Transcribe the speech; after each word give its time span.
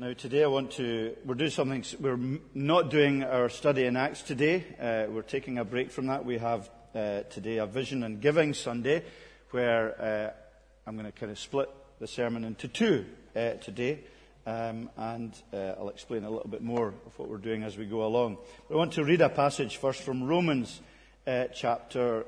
Now, 0.00 0.14
today 0.14 0.44
I 0.44 0.46
want 0.46 0.70
to, 0.78 1.14
we're 1.26 1.34
doing 1.34 1.50
something, 1.50 1.84
we're 2.00 2.38
not 2.54 2.88
doing 2.88 3.22
our 3.22 3.50
study 3.50 3.84
in 3.84 3.98
Acts 3.98 4.22
today. 4.22 4.64
Uh, 4.80 5.12
we're 5.12 5.20
taking 5.20 5.58
a 5.58 5.64
break 5.66 5.90
from 5.90 6.06
that. 6.06 6.24
We 6.24 6.38
have 6.38 6.70
uh, 6.94 7.24
today 7.24 7.58
a 7.58 7.66
Vision 7.66 8.02
and 8.02 8.18
Giving 8.18 8.54
Sunday 8.54 9.04
where 9.50 10.00
uh, 10.00 10.88
I'm 10.88 10.96
going 10.96 11.04
to 11.04 11.12
kind 11.12 11.30
of 11.30 11.38
split 11.38 11.68
the 11.98 12.06
sermon 12.06 12.44
into 12.44 12.66
two 12.66 13.04
uh, 13.36 13.50
today. 13.56 13.98
Um, 14.46 14.88
and 14.96 15.34
uh, 15.52 15.74
I'll 15.78 15.90
explain 15.90 16.24
a 16.24 16.30
little 16.30 16.48
bit 16.48 16.62
more 16.62 16.88
of 16.88 17.18
what 17.18 17.28
we're 17.28 17.36
doing 17.36 17.62
as 17.62 17.76
we 17.76 17.84
go 17.84 18.06
along. 18.06 18.38
But 18.68 18.76
I 18.76 18.78
want 18.78 18.94
to 18.94 19.04
read 19.04 19.20
a 19.20 19.28
passage 19.28 19.76
first 19.76 20.00
from 20.00 20.22
Romans 20.22 20.80
uh, 21.26 21.48
chapter 21.54 22.24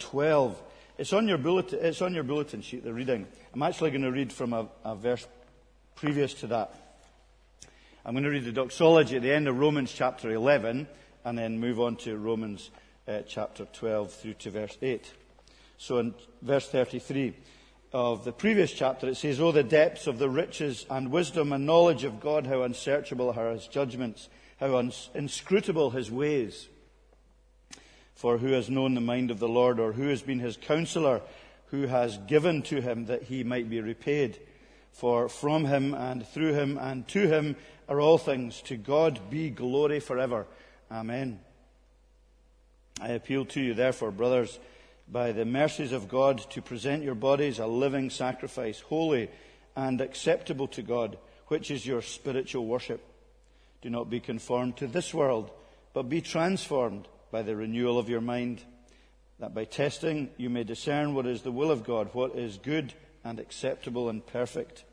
12. 0.00 0.60
It's 0.98 1.12
on, 1.12 1.28
your 1.28 1.38
bulletin, 1.38 1.78
it's 1.82 2.02
on 2.02 2.14
your 2.14 2.24
bulletin 2.24 2.62
sheet, 2.62 2.82
the 2.82 2.92
reading. 2.92 3.28
I'm 3.54 3.62
actually 3.62 3.92
going 3.92 4.02
to 4.02 4.10
read 4.10 4.32
from 4.32 4.52
a, 4.52 4.66
a 4.84 4.96
verse 4.96 5.24
previous 5.94 6.34
to 6.34 6.48
that. 6.48 6.81
I'm 8.04 8.14
going 8.14 8.24
to 8.24 8.30
read 8.30 8.44
the 8.44 8.50
doxology 8.50 9.14
at 9.14 9.22
the 9.22 9.32
end 9.32 9.46
of 9.46 9.60
Romans 9.60 9.92
chapter 9.92 10.28
11 10.28 10.88
and 11.24 11.38
then 11.38 11.60
move 11.60 11.78
on 11.78 11.94
to 11.98 12.16
Romans 12.16 12.72
uh, 13.06 13.20
chapter 13.28 13.64
12 13.64 14.12
through 14.12 14.34
to 14.34 14.50
verse 14.50 14.76
8. 14.82 15.12
So 15.78 15.98
in 15.98 16.14
verse 16.40 16.68
33 16.68 17.32
of 17.92 18.24
the 18.24 18.32
previous 18.32 18.72
chapter, 18.72 19.08
it 19.08 19.16
says, 19.16 19.40
Oh, 19.40 19.52
the 19.52 19.62
depths 19.62 20.08
of 20.08 20.18
the 20.18 20.28
riches 20.28 20.84
and 20.90 21.12
wisdom 21.12 21.52
and 21.52 21.64
knowledge 21.64 22.02
of 22.02 22.18
God, 22.18 22.44
how 22.44 22.62
unsearchable 22.62 23.30
are 23.30 23.52
his 23.52 23.68
judgments, 23.68 24.28
how 24.58 24.76
inscrutable 25.14 25.90
his 25.90 26.10
ways. 26.10 26.68
For 28.16 28.38
who 28.38 28.48
has 28.48 28.68
known 28.68 28.94
the 28.94 29.00
mind 29.00 29.30
of 29.30 29.38
the 29.38 29.48
Lord, 29.48 29.78
or 29.78 29.92
who 29.92 30.08
has 30.08 30.22
been 30.22 30.40
his 30.40 30.56
counselor, 30.56 31.20
who 31.66 31.86
has 31.86 32.18
given 32.18 32.62
to 32.62 32.80
him 32.80 33.06
that 33.06 33.22
he 33.22 33.44
might 33.44 33.70
be 33.70 33.80
repaid? 33.80 34.40
For 34.92 35.28
from 35.28 35.64
him 35.64 35.94
and 35.94 36.26
through 36.26 36.54
him 36.54 36.78
and 36.78 37.06
to 37.08 37.26
him 37.26 37.56
are 37.88 38.00
all 38.00 38.18
things. 38.18 38.60
To 38.62 38.76
God 38.76 39.30
be 39.30 39.50
glory 39.50 40.00
forever. 40.00 40.46
Amen. 40.90 41.40
I 43.00 43.08
appeal 43.08 43.44
to 43.46 43.60
you, 43.60 43.74
therefore, 43.74 44.10
brothers, 44.10 44.58
by 45.08 45.32
the 45.32 45.44
mercies 45.44 45.92
of 45.92 46.08
God, 46.08 46.38
to 46.50 46.62
present 46.62 47.02
your 47.02 47.14
bodies 47.14 47.58
a 47.58 47.66
living 47.66 48.10
sacrifice, 48.10 48.80
holy 48.80 49.28
and 49.74 50.00
acceptable 50.00 50.68
to 50.68 50.82
God, 50.82 51.18
which 51.48 51.70
is 51.70 51.86
your 51.86 52.02
spiritual 52.02 52.66
worship. 52.66 53.02
Do 53.80 53.90
not 53.90 54.10
be 54.10 54.20
conformed 54.20 54.76
to 54.76 54.86
this 54.86 55.12
world, 55.12 55.50
but 55.92 56.08
be 56.08 56.20
transformed 56.20 57.08
by 57.30 57.42
the 57.42 57.56
renewal 57.56 57.98
of 57.98 58.08
your 58.08 58.20
mind, 58.20 58.62
that 59.40 59.54
by 59.54 59.64
testing 59.64 60.30
you 60.36 60.50
may 60.50 60.62
discern 60.62 61.14
what 61.14 61.26
is 61.26 61.42
the 61.42 61.50
will 61.50 61.70
of 61.70 61.84
God, 61.84 62.10
what 62.12 62.36
is 62.36 62.58
good 62.58 62.94
and 63.24 63.40
acceptable 63.40 64.08
and 64.08 64.24
perfect. 64.24 64.84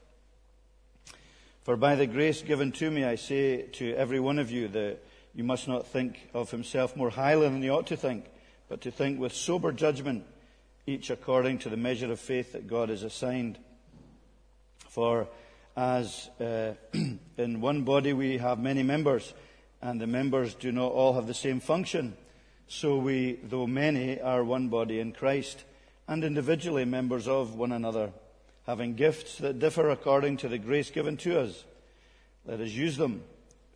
For 1.63 1.75
by 1.75 1.95
the 1.95 2.07
grace 2.07 2.41
given 2.41 2.71
to 2.73 2.89
me, 2.89 3.03
I 3.03 3.15
say 3.15 3.63
to 3.73 3.93
every 3.95 4.19
one 4.19 4.39
of 4.39 4.49
you 4.49 4.67
that 4.69 4.99
you 5.35 5.43
must 5.43 5.67
not 5.67 5.87
think 5.87 6.29
of 6.33 6.51
himself 6.51 6.95
more 6.95 7.09
highly 7.09 7.47
than 7.47 7.61
he 7.61 7.69
ought 7.69 7.87
to 7.87 7.97
think, 7.97 8.25
but 8.67 8.81
to 8.81 8.91
think 8.91 9.19
with 9.19 9.33
sober 9.33 9.71
judgment, 9.71 10.25
each 10.87 11.09
according 11.09 11.59
to 11.59 11.69
the 11.69 11.77
measure 11.77 12.11
of 12.11 12.19
faith 12.19 12.53
that 12.53 12.67
God 12.67 12.89
has 12.89 13.03
assigned. 13.03 13.59
For 14.87 15.27
as 15.75 16.29
uh, 16.39 16.73
in 17.37 17.61
one 17.61 17.83
body 17.83 18.13
we 18.13 18.37
have 18.37 18.59
many 18.59 18.83
members, 18.83 19.33
and 19.81 19.99
the 19.99 20.07
members 20.07 20.55
do 20.55 20.71
not 20.71 20.91
all 20.91 21.13
have 21.13 21.27
the 21.27 21.33
same 21.33 21.59
function, 21.59 22.17
so 22.67 22.97
we, 22.97 23.39
though 23.43 23.67
many, 23.67 24.19
are 24.19 24.43
one 24.43 24.69
body 24.69 24.99
in 24.99 25.11
Christ, 25.11 25.63
and 26.07 26.23
individually 26.23 26.85
members 26.85 27.27
of 27.27 27.55
one 27.55 27.71
another 27.71 28.11
having 28.65 28.95
gifts 28.95 29.37
that 29.39 29.59
differ 29.59 29.89
according 29.89 30.37
to 30.37 30.47
the 30.47 30.57
grace 30.57 30.89
given 30.91 31.17
to 31.17 31.39
us. 31.39 31.63
Let 32.45 32.61
us 32.61 32.69
use 32.69 32.97
them. 32.97 33.23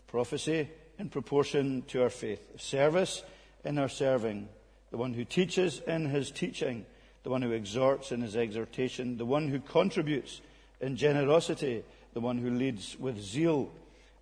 Prophecy 0.07 0.69
in 0.99 1.09
proportion 1.09 1.83
to 1.87 2.03
our 2.03 2.09
faith. 2.09 2.59
Service 2.59 3.23
in 3.63 3.77
our 3.77 3.89
serving. 3.89 4.49
The 4.91 4.97
one 4.97 5.13
who 5.13 5.25
teaches 5.25 5.79
in 5.87 6.05
his 6.05 6.31
teaching. 6.31 6.85
The 7.23 7.29
one 7.29 7.41
who 7.41 7.51
exhorts 7.51 8.11
in 8.11 8.21
his 8.21 8.35
exhortation. 8.35 9.17
The 9.17 9.25
one 9.25 9.47
who 9.47 9.59
contributes 9.59 10.41
in 10.81 10.95
generosity. 10.95 11.83
The 12.13 12.19
one 12.19 12.37
who 12.37 12.51
leads 12.51 12.97
with 12.99 13.19
zeal. 13.19 13.71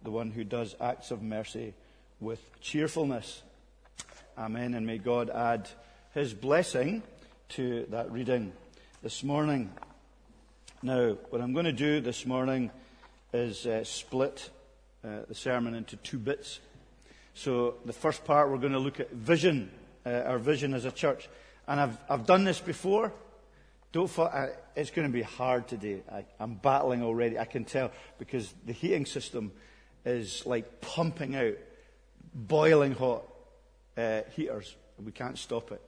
The 0.04 0.12
one 0.12 0.32
who 0.32 0.44
does 0.44 0.76
acts 0.80 1.12
of 1.12 1.22
mercy 1.22 1.74
with 2.20 2.40
cheerfulness. 2.62 3.42
Amen. 4.38 4.74
And 4.74 4.86
may 4.86 4.98
God 4.98 5.30
add 5.30 5.70
his 6.14 6.34
blessing 6.34 7.04
to 7.50 7.86
that 7.90 8.12
reading 8.12 8.54
this 9.04 9.24
morning. 9.24 9.72
Now, 10.84 11.16
what 11.30 11.42
I'm 11.42 11.54
going 11.54 11.66
to 11.66 11.72
do 11.72 12.02
this 12.02 12.26
morning 12.26 12.72
is 13.32 13.68
uh, 13.68 13.84
split 13.84 14.50
uh, 15.06 15.20
the 15.28 15.36
sermon 15.36 15.76
into 15.76 15.96
two 15.98 16.18
bits. 16.18 16.60
So, 17.36 17.76
the 17.86 17.94
first 17.94 18.26
part, 18.26 18.50
we're 18.50 18.58
going 18.58 18.74
to 18.74 18.80
look 18.80 19.00
at 19.00 19.12
vision, 19.12 19.70
uh, 20.08 20.24
our 20.26 20.40
vision 20.40 20.74
as 20.74 20.86
a 20.86 20.92
church. 20.92 21.30
And 21.68 21.80
I've, 21.80 21.98
I've 22.10 22.26
done 22.26 22.46
this 22.46 22.60
before. 22.60 23.14
Don't 23.92 24.10
uh, 24.18 24.48
it's 24.76 24.90
going 24.90 25.08
to 25.08 25.14
be 25.14 25.22
hard 25.22 25.68
today. 25.68 26.02
I, 26.12 26.26
I'm 26.40 26.56
battling 26.56 27.04
already, 27.04 27.38
I 27.38 27.46
can 27.46 27.64
tell, 27.64 27.92
because 28.18 28.52
the 28.66 28.74
heating 28.74 29.06
system 29.06 29.52
is 30.04 30.48
like 30.48 30.82
pumping 30.82 31.36
out 31.36 31.58
boiling 32.34 32.94
hot 32.94 33.24
uh, 33.98 34.22
heaters. 34.36 34.76
We 34.98 35.12
can't 35.12 35.38
stop 35.38 35.72
it. 35.72 35.82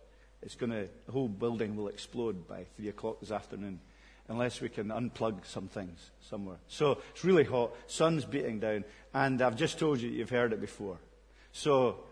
It's 0.44 0.54
going 0.54 0.72
to, 0.72 0.88
the 1.08 1.12
whole 1.12 1.30
building 1.30 1.76
will 1.76 1.88
explode 1.88 2.48
by 2.48 2.66
three 2.78 2.90
o'clock 2.90 3.22
this 3.22 3.32
afternoon 3.32 3.80
unless 4.30 4.62
we 4.62 4.70
can 4.70 4.88
unplug 4.88 5.46
some 5.46 5.68
things 5.68 6.12
somewhere. 6.30 6.58
So 6.68 7.00
it's 7.12 7.24
really 7.24 7.44
hot, 7.44 7.74
sun's 7.88 8.26
beating 8.26 8.60
down, 8.60 8.86
and 9.14 9.42
I've 9.42 9.56
just 9.56 9.80
told 9.80 10.00
you 10.00 10.10
you've 10.10 10.30
heard 10.30 10.54
it 10.54 10.62
before. 10.62 10.98
So 11.52 12.04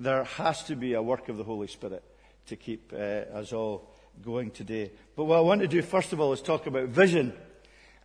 there 0.00 0.24
has 0.24 0.64
to 0.64 0.76
be 0.76 0.94
a 0.94 1.02
work 1.02 1.28
of 1.28 1.36
the 1.36 1.44
Holy 1.44 1.66
Spirit 1.66 2.02
to 2.46 2.56
keep 2.56 2.92
uh, 2.92 2.96
us 2.96 3.52
all 3.52 3.90
going 4.22 4.50
today. 4.50 4.90
But 5.14 5.24
what 5.24 5.36
I 5.36 5.40
want 5.40 5.60
to 5.60 5.68
do 5.68 5.82
first 5.82 6.12
of 6.12 6.20
all 6.20 6.32
is 6.32 6.40
talk 6.40 6.66
about 6.66 6.88
vision, 6.88 7.32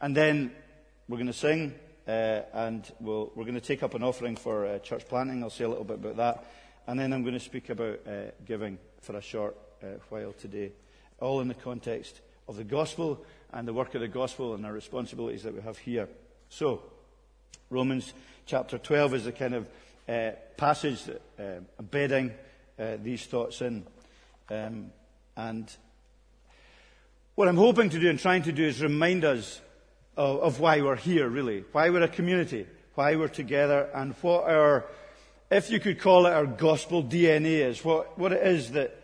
and 0.01 0.15
then 0.15 0.51
we're 1.07 1.17
going 1.17 1.27
to 1.27 1.33
sing, 1.33 1.73
uh, 2.07 2.41
and 2.53 2.89
we 2.99 3.11
we 3.11 3.41
are 3.41 3.45
going 3.45 3.53
to 3.53 3.61
take 3.61 3.83
up 3.83 3.93
an 3.93 4.03
offering 4.03 4.35
for 4.35 4.65
uh, 4.65 4.79
church 4.79 5.07
planting. 5.07 5.43
I'll 5.43 5.49
say 5.49 5.63
a 5.63 5.69
little 5.69 5.85
bit 5.85 5.97
about 5.97 6.17
that, 6.17 6.45
and 6.87 6.99
then 6.99 7.13
I'm 7.13 7.23
going 7.23 7.33
to 7.33 7.39
speak 7.39 7.69
about 7.69 7.99
uh, 8.05 8.31
giving 8.45 8.77
for 9.01 9.15
a 9.15 9.21
short 9.21 9.57
uh, 9.81 9.87
while 10.09 10.33
today, 10.33 10.73
all 11.19 11.39
in 11.41 11.47
the 11.47 11.53
context 11.53 12.21
of 12.47 12.55
the 12.55 12.63
gospel 12.63 13.23
and 13.51 13.67
the 13.67 13.73
work 13.73 13.93
of 13.95 14.01
the 14.01 14.07
gospel 14.07 14.53
and 14.53 14.65
our 14.65 14.73
responsibilities 14.73 15.43
that 15.43 15.53
we 15.53 15.61
have 15.61 15.77
here. 15.77 16.07
So, 16.49 16.81
Romans 17.69 18.13
chapter 18.45 18.77
12 18.77 19.13
is 19.15 19.25
the 19.25 19.31
kind 19.31 19.53
of 19.53 19.69
uh, 20.07 20.31
passage 20.57 21.01
uh, 21.39 21.43
embedding 21.79 22.33
uh, 22.77 22.97
these 23.01 23.25
thoughts 23.25 23.61
in. 23.61 23.85
Um, 24.49 24.91
and 25.35 25.71
what 27.35 27.47
I'm 27.47 27.57
hoping 27.57 27.89
to 27.89 27.99
do 27.99 28.09
and 28.09 28.19
trying 28.19 28.43
to 28.43 28.51
do 28.51 28.65
is 28.65 28.81
remind 28.81 29.25
us 29.25 29.61
of, 30.17 30.39
of 30.41 30.59
why 30.59 30.81
we're 30.81 30.95
here, 30.95 31.27
really. 31.27 31.63
Why 31.71 31.89
we're 31.89 32.03
a 32.03 32.07
community, 32.07 32.67
why 32.95 33.15
we're 33.15 33.27
together, 33.27 33.89
and 33.93 34.13
what 34.21 34.43
our, 34.43 34.85
if 35.49 35.71
you 35.71 35.79
could 35.79 35.99
call 35.99 36.25
it 36.27 36.33
our 36.33 36.45
gospel 36.45 37.03
DNA 37.03 37.61
is, 37.61 37.83
what, 37.83 38.17
what 38.19 38.33
it 38.33 38.45
is 38.45 38.71
that 38.71 39.02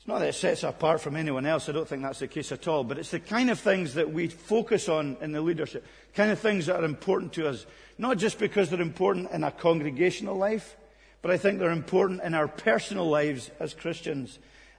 it's 0.00 0.08
not 0.08 0.20
that 0.20 0.28
it 0.28 0.34
sets 0.34 0.64
us 0.64 0.70
apart 0.70 1.02
from 1.02 1.14
anyone 1.14 1.44
else. 1.44 1.68
I 1.68 1.72
don't 1.72 1.86
think 1.86 2.02
that's 2.02 2.20
the 2.20 2.26
case 2.26 2.52
at 2.52 2.66
all. 2.66 2.84
But 2.84 2.96
it's 2.96 3.10
the 3.10 3.20
kind 3.20 3.50
of 3.50 3.60
things 3.60 3.92
that 3.94 4.10
we 4.10 4.28
focus 4.28 4.88
on 4.88 5.18
in 5.20 5.32
the 5.32 5.42
leadership, 5.42 5.84
kind 6.14 6.30
of 6.30 6.38
things 6.38 6.64
that 6.66 6.80
are 6.80 6.86
important 6.86 7.34
to 7.34 7.46
us, 7.46 7.66
not 7.98 8.16
just 8.16 8.38
because 8.38 8.70
they're 8.70 8.80
important 8.80 9.30
in 9.30 9.44
a 9.44 9.50
congregational 9.50 10.36
life, 10.36 10.74
but 11.20 11.30
I 11.30 11.36
think 11.36 11.58
they're 11.58 11.70
important 11.70 12.22
in 12.22 12.32
our 12.32 12.48
personal 12.48 13.10
lives 13.10 13.50
as 13.60 13.74
Christians. 13.74 14.38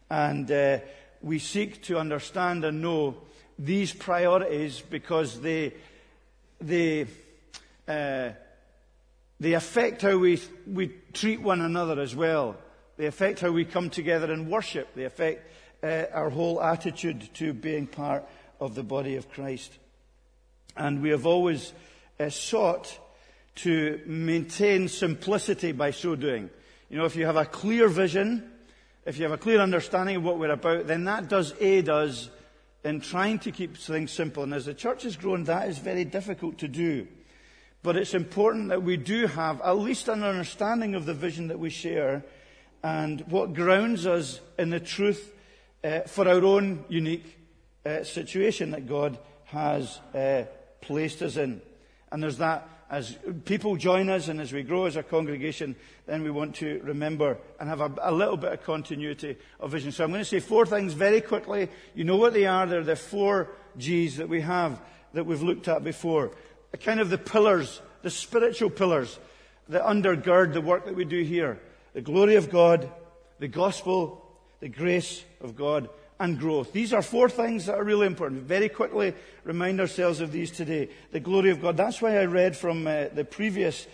And 0.09 0.51
uh, 0.51 0.79
we 1.21 1.37
seek 1.37 1.83
to 1.83 1.99
understand 1.99 2.65
and 2.65 2.81
know 2.81 3.15
these 3.59 3.93
priorities 3.93 4.81
because 4.81 5.39
they, 5.39 5.73
they, 6.59 7.05
uh, 7.87 8.29
they 9.39 9.53
affect 9.53 10.01
how 10.01 10.17
we, 10.17 10.41
we 10.65 10.87
treat 11.13 11.43
one 11.43 11.61
another 11.61 12.01
as 12.01 12.15
well. 12.15 12.57
They 12.97 13.05
affect 13.05 13.39
how 13.39 13.51
we 13.51 13.65
come 13.65 13.89
together 13.89 14.31
in 14.31 14.49
worship. 14.49 14.93
They 14.95 15.05
affect 15.05 15.47
uh, 15.83 16.05
our 16.13 16.29
whole 16.29 16.61
attitude 16.61 17.33
to 17.35 17.53
being 17.53 17.87
part 17.87 18.23
of 18.59 18.75
the 18.75 18.83
body 18.83 19.15
of 19.15 19.29
Christ. 19.29 19.71
And 20.77 21.01
we 21.01 21.09
have 21.09 21.25
always 21.25 21.73
uh, 22.19 22.29
sought 22.29 22.97
to 23.55 24.01
maintain 24.05 24.87
simplicity 24.87 25.71
by 25.71 25.91
so 25.91 26.15
doing. 26.15 26.49
You 26.89 26.97
know, 26.97 27.05
if 27.05 27.15
you 27.15 27.25
have 27.25 27.37
a 27.37 27.45
clear 27.45 27.87
vision, 27.87 28.49
if 29.05 29.17
you 29.17 29.23
have 29.23 29.31
a 29.31 29.37
clear 29.37 29.59
understanding 29.59 30.17
of 30.17 30.23
what 30.23 30.37
we're 30.37 30.51
about, 30.51 30.87
then 30.87 31.05
that 31.05 31.27
does 31.27 31.53
aid 31.59 31.89
us 31.89 32.29
in 32.83 33.01
trying 33.01 33.39
to 33.39 33.51
keep 33.51 33.77
things 33.77 34.11
simple. 34.11 34.43
And 34.43 34.53
as 34.53 34.65
the 34.65 34.73
church 34.73 35.03
has 35.03 35.15
grown, 35.15 35.43
that 35.45 35.69
is 35.69 35.77
very 35.77 36.05
difficult 36.05 36.57
to 36.59 36.67
do. 36.67 37.07
But 37.83 37.97
it's 37.97 38.13
important 38.13 38.69
that 38.69 38.83
we 38.83 38.97
do 38.97 39.27
have 39.27 39.61
at 39.61 39.77
least 39.77 40.07
an 40.07 40.23
understanding 40.23 40.93
of 40.93 41.05
the 41.05 41.13
vision 41.13 41.47
that 41.47 41.59
we 41.59 41.69
share 41.69 42.23
and 42.83 43.21
what 43.27 43.53
grounds 43.53 44.05
us 44.05 44.39
in 44.57 44.69
the 44.69 44.79
truth 44.79 45.33
uh, 45.83 46.01
for 46.01 46.27
our 46.27 46.43
own 46.43 46.85
unique 46.89 47.37
uh, 47.85 48.03
situation 48.03 48.71
that 48.71 48.87
God 48.87 49.17
has 49.45 49.99
uh, 50.13 50.43
placed 50.81 51.21
us 51.21 51.37
in. 51.37 51.61
And 52.11 52.21
there's 52.21 52.37
that 52.37 52.67
as 52.91 53.17
people 53.45 53.77
join 53.77 54.09
us 54.09 54.27
and 54.27 54.41
as 54.41 54.51
we 54.51 54.63
grow 54.63 54.83
as 54.83 54.97
a 54.97 55.03
congregation, 55.03 55.77
then 56.07 56.23
we 56.23 56.29
want 56.29 56.55
to 56.55 56.81
remember 56.83 57.37
and 57.57 57.69
have 57.69 57.79
a, 57.79 57.89
a, 58.01 58.11
little 58.11 58.35
bit 58.35 58.51
of 58.51 58.63
continuity 58.63 59.37
of 59.61 59.71
vision. 59.71 59.93
So 59.93 60.03
I'm 60.03 60.11
going 60.11 60.19
to 60.19 60.25
say 60.25 60.41
four 60.41 60.65
things 60.65 60.91
very 60.91 61.21
quickly. 61.21 61.69
You 61.95 62.03
know 62.03 62.17
what 62.17 62.33
they 62.33 62.45
are. 62.45 62.67
They're 62.67 62.83
the 62.83 62.97
four 62.97 63.47
G's 63.77 64.17
that 64.17 64.27
we 64.27 64.41
have 64.41 64.81
that 65.13 65.25
we've 65.25 65.41
looked 65.41 65.69
at 65.69 65.85
before. 65.85 66.31
Kind 66.83 66.99
of 66.99 67.09
the 67.09 67.17
pillars, 67.17 67.81
the 68.01 68.09
spiritual 68.09 68.69
pillars 68.69 69.17
that 69.69 69.83
undergird 69.83 70.51
the 70.51 70.59
work 70.59 70.83
that 70.83 70.95
we 70.95 71.05
do 71.05 71.23
here. 71.23 71.61
The 71.93 72.01
glory 72.01 72.35
of 72.35 72.49
God, 72.49 72.89
the 73.39 73.47
gospel, 73.47 74.25
the 74.59 74.69
grace 74.69 75.23
of 75.41 75.55
God, 75.55 75.89
and 76.19 76.39
growth. 76.39 76.71
These 76.71 76.93
are 76.93 77.01
four 77.01 77.29
things 77.29 77.65
that 77.65 77.75
are 77.75 77.83
really 77.83 78.05
important. 78.05 78.43
Very 78.43 78.69
quickly 78.69 79.13
remind 79.43 79.81
ourselves 79.81 80.21
of 80.21 80.31
these 80.31 80.51
today. 80.51 80.89
The 81.11 81.19
glory 81.19 81.49
of 81.49 81.61
God. 81.61 81.75
That's 81.75 82.01
why 82.01 82.17
I 82.17 82.25
read 82.25 82.55
from 82.55 82.85
uh, 82.85 83.05
the 83.13 83.25
previous, 83.25 83.87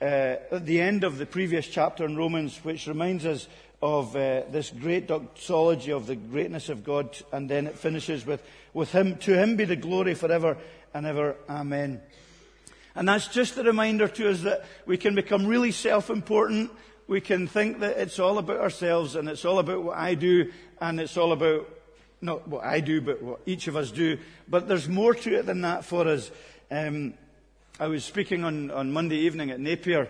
uh, 0.00 0.04
at 0.50 0.64
the 0.64 0.80
end 0.80 1.04
of 1.04 1.18
the 1.18 1.26
previous 1.26 1.68
chapter 1.68 2.04
in 2.04 2.16
Romans, 2.16 2.56
which 2.64 2.86
reminds 2.86 3.26
us 3.26 3.46
of 3.82 4.16
uh, 4.16 4.44
this 4.50 4.70
great 4.70 5.06
doxology 5.06 5.92
of 5.92 6.06
the 6.06 6.16
greatness 6.16 6.70
of 6.70 6.82
God, 6.82 7.14
and 7.32 7.50
then 7.50 7.66
it 7.66 7.78
finishes 7.78 8.24
with, 8.24 8.42
with 8.72 8.90
Him, 8.90 9.16
to 9.18 9.38
Him 9.38 9.56
be 9.56 9.66
the 9.66 9.76
glory 9.76 10.14
forever 10.14 10.56
and 10.94 11.04
ever. 11.04 11.36
Amen. 11.50 12.00
And 12.94 13.06
that's 13.06 13.28
just 13.28 13.58
a 13.58 13.62
reminder 13.62 14.08
to 14.08 14.30
us 14.30 14.40
that 14.40 14.64
we 14.86 14.96
can 14.96 15.14
become 15.14 15.46
really 15.46 15.72
self-important. 15.72 16.70
We 17.06 17.20
can 17.20 17.46
think 17.46 17.80
that 17.80 17.98
it's 17.98 18.18
all 18.18 18.38
about 18.38 18.60
ourselves 18.60 19.14
and 19.14 19.28
it's 19.28 19.44
all 19.44 19.58
about 19.58 19.82
what 19.82 19.96
I 19.96 20.14
do 20.14 20.50
and 20.80 21.00
it's 21.00 21.16
all 21.16 21.32
about 21.32 21.68
not 22.20 22.48
what 22.48 22.64
I 22.64 22.80
do, 22.80 23.00
but 23.00 23.22
what 23.22 23.40
each 23.46 23.68
of 23.68 23.76
us 23.76 23.90
do. 23.90 24.18
But 24.48 24.66
there's 24.66 24.88
more 24.88 25.14
to 25.14 25.38
it 25.38 25.46
than 25.46 25.60
that 25.60 25.84
for 25.84 26.08
us. 26.08 26.30
Um, 26.70 27.14
I 27.78 27.88
was 27.88 28.04
speaking 28.04 28.44
on, 28.44 28.70
on 28.70 28.92
Monday 28.92 29.16
evening 29.18 29.50
at 29.50 29.60
Napier 29.60 30.08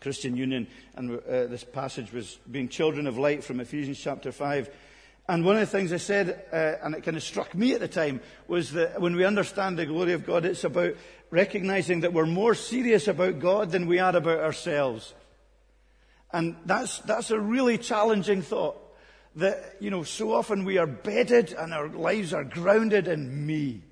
Christian 0.00 0.36
Union, 0.36 0.68
and 0.94 1.18
uh, 1.18 1.46
this 1.46 1.64
passage 1.64 2.12
was 2.12 2.38
being 2.50 2.68
children 2.68 3.06
of 3.06 3.18
light 3.18 3.42
from 3.42 3.58
Ephesians 3.58 3.98
chapter 3.98 4.30
5. 4.30 4.70
And 5.28 5.44
one 5.44 5.56
of 5.56 5.60
the 5.60 5.66
things 5.66 5.92
I 5.92 5.98
said, 5.98 6.44
uh, 6.52 6.84
and 6.84 6.94
it 6.94 7.02
kind 7.02 7.16
of 7.16 7.22
struck 7.22 7.54
me 7.54 7.74
at 7.74 7.80
the 7.80 7.88
time, 7.88 8.20
was 8.46 8.72
that 8.72 9.00
when 9.00 9.16
we 9.16 9.24
understand 9.24 9.78
the 9.78 9.86
glory 9.86 10.12
of 10.12 10.24
God, 10.24 10.44
it's 10.44 10.64
about 10.64 10.94
recognizing 11.30 12.00
that 12.00 12.12
we're 12.12 12.26
more 12.26 12.54
serious 12.54 13.08
about 13.08 13.38
God 13.38 13.70
than 13.70 13.86
we 13.86 13.98
are 13.98 14.16
about 14.16 14.40
ourselves. 14.40 15.14
And 16.32 16.56
that's, 16.66 16.98
that's 17.00 17.30
a 17.30 17.40
really 17.40 17.78
challenging 17.78 18.42
thought 18.42 18.76
that, 19.36 19.76
you 19.80 19.90
know, 19.90 20.02
so 20.02 20.32
often 20.32 20.64
we 20.64 20.78
are 20.78 20.86
bedded 20.86 21.52
and 21.52 21.72
our 21.72 21.88
lives 21.88 22.34
are 22.34 22.44
grounded 22.44 23.08
in 23.08 23.46
me, 23.46 23.82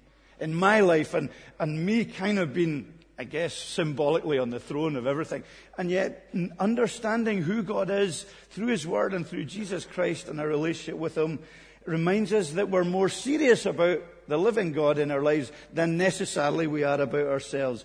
in 0.40 0.54
my 0.54 0.80
life, 0.80 1.14
and, 1.14 1.30
and 1.58 1.84
me 1.86 2.04
kind 2.04 2.38
of 2.38 2.52
being, 2.52 2.92
I 3.18 3.24
guess, 3.24 3.54
symbolically 3.54 4.38
on 4.38 4.50
the 4.50 4.60
throne 4.60 4.96
of 4.96 5.06
everything. 5.06 5.44
And 5.78 5.90
yet, 5.90 6.28
understanding 6.58 7.42
who 7.42 7.62
God 7.62 7.90
is 7.90 8.24
through 8.50 8.66
His 8.66 8.86
Word 8.86 9.14
and 9.14 9.26
through 9.26 9.44
Jesus 9.44 9.84
Christ 9.84 10.28
and 10.28 10.40
our 10.40 10.48
relationship 10.48 10.96
with 10.96 11.16
Him 11.16 11.38
reminds 11.86 12.32
us 12.32 12.50
that 12.52 12.68
we're 12.68 12.84
more 12.84 13.08
serious 13.08 13.64
about 13.64 14.00
the 14.28 14.36
living 14.36 14.72
God 14.72 14.98
in 14.98 15.10
our 15.10 15.22
lives 15.22 15.52
than 15.72 15.96
necessarily 15.96 16.66
we 16.66 16.82
are 16.82 17.00
about 17.00 17.28
ourselves. 17.28 17.84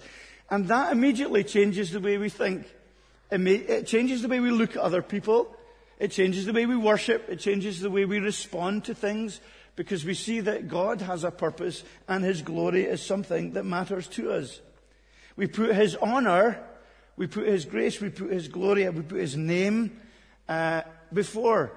And 0.50 0.68
that 0.68 0.92
immediately 0.92 1.44
changes 1.44 1.92
the 1.92 2.00
way 2.00 2.18
we 2.18 2.30
think. 2.30 2.66
It 3.32 3.88
changes 3.88 4.22
the 4.22 4.28
way 4.28 4.40
we 4.40 4.52
look 4.52 4.76
at 4.76 4.82
other 4.82 5.02
people. 5.02 5.56
It 6.00 6.12
changes 6.12 6.46
the 6.46 6.54
way 6.54 6.66
we 6.66 6.76
worship. 6.76 7.30
It 7.30 7.40
changes 7.40 7.80
the 7.80 7.90
way 7.90 8.06
we 8.06 8.20
respond 8.20 8.86
to 8.86 8.96
things 8.96 9.40
because 9.76 10.04
we 10.04 10.14
see 10.14 10.42
that 10.42 10.68
God 10.68 11.02
has 11.02 11.24
a 11.24 11.32
purpose 11.32 11.84
and 12.08 12.24
His 12.24 12.42
glory 12.42 12.84
is 12.84 13.02
something 13.02 13.54
that 13.54 13.64
matters 13.64 14.08
to 14.10 14.32
us. 14.32 14.60
We 15.36 15.48
put 15.48 15.76
His 15.76 15.96
honor, 15.96 16.62
we 17.16 17.28
put 17.28 17.48
His 17.48 17.66
grace, 17.66 18.02
we 18.02 18.10
put 18.10 18.32
His 18.32 18.48
glory, 18.48 18.88
we 18.90 19.02
put 19.02 19.20
His 19.20 19.38
name 19.38 19.98
uh, 20.50 20.82
before 21.14 21.72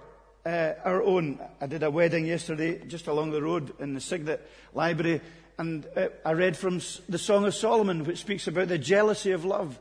uh, 0.45 0.73
our 0.85 1.03
own. 1.03 1.39
I 1.61 1.67
did 1.67 1.83
a 1.83 1.91
wedding 1.91 2.27
yesterday 2.27 2.85
just 2.87 3.07
along 3.07 3.31
the 3.31 3.43
road 3.43 3.75
in 3.79 3.95
the 3.95 4.01
Signet 4.01 4.47
Library, 4.75 5.21
and 5.57 5.87
uh, 5.97 6.09
I 6.25 6.33
read 6.33 6.57
from 6.57 6.81
the 7.09 7.19
Song 7.19 7.45
of 7.47 7.55
Solomon, 7.55 8.05
which 8.05 8.19
speaks 8.19 8.49
about 8.49 8.69
the 8.69 8.79
jealousy 8.79 9.31
of 9.31 9.45
love. 9.45 9.79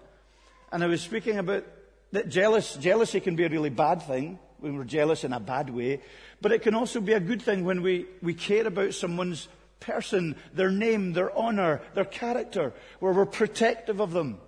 And 0.74 0.84
I 0.84 0.88
was 0.88 1.02
speaking 1.02 1.38
about 1.38 1.66
that 2.14 2.30
jealous, 2.30 2.76
jealousy 2.78 3.20
can 3.20 3.36
be 3.36 3.46
a 3.46 3.50
really 3.50 3.70
bad 3.70 4.02
thing 4.02 4.40
when 4.58 4.76
we're 4.76 4.86
jealous 4.86 5.24
in 5.24 5.32
a 5.32 5.40
bad 5.40 5.70
way, 5.70 6.02
but 6.42 6.52
it 6.52 6.64
can 6.64 6.74
also 6.74 7.00
be 7.00 7.14
a 7.14 7.20
good 7.20 7.44
thing 7.44 7.64
when 7.64 7.84
we, 7.84 8.08
we 8.24 8.34
care 8.34 8.66
about 8.66 8.96
someone's 8.96 9.48
person, 9.80 10.36
their 10.52 10.72
name, 10.72 11.14
their 11.14 11.36
honor, 11.38 11.80
their 11.94 12.06
character, 12.06 12.74
where 13.00 13.14
we're 13.14 13.28
protective 13.28 14.00
of 14.00 14.14
them. 14.14 14.40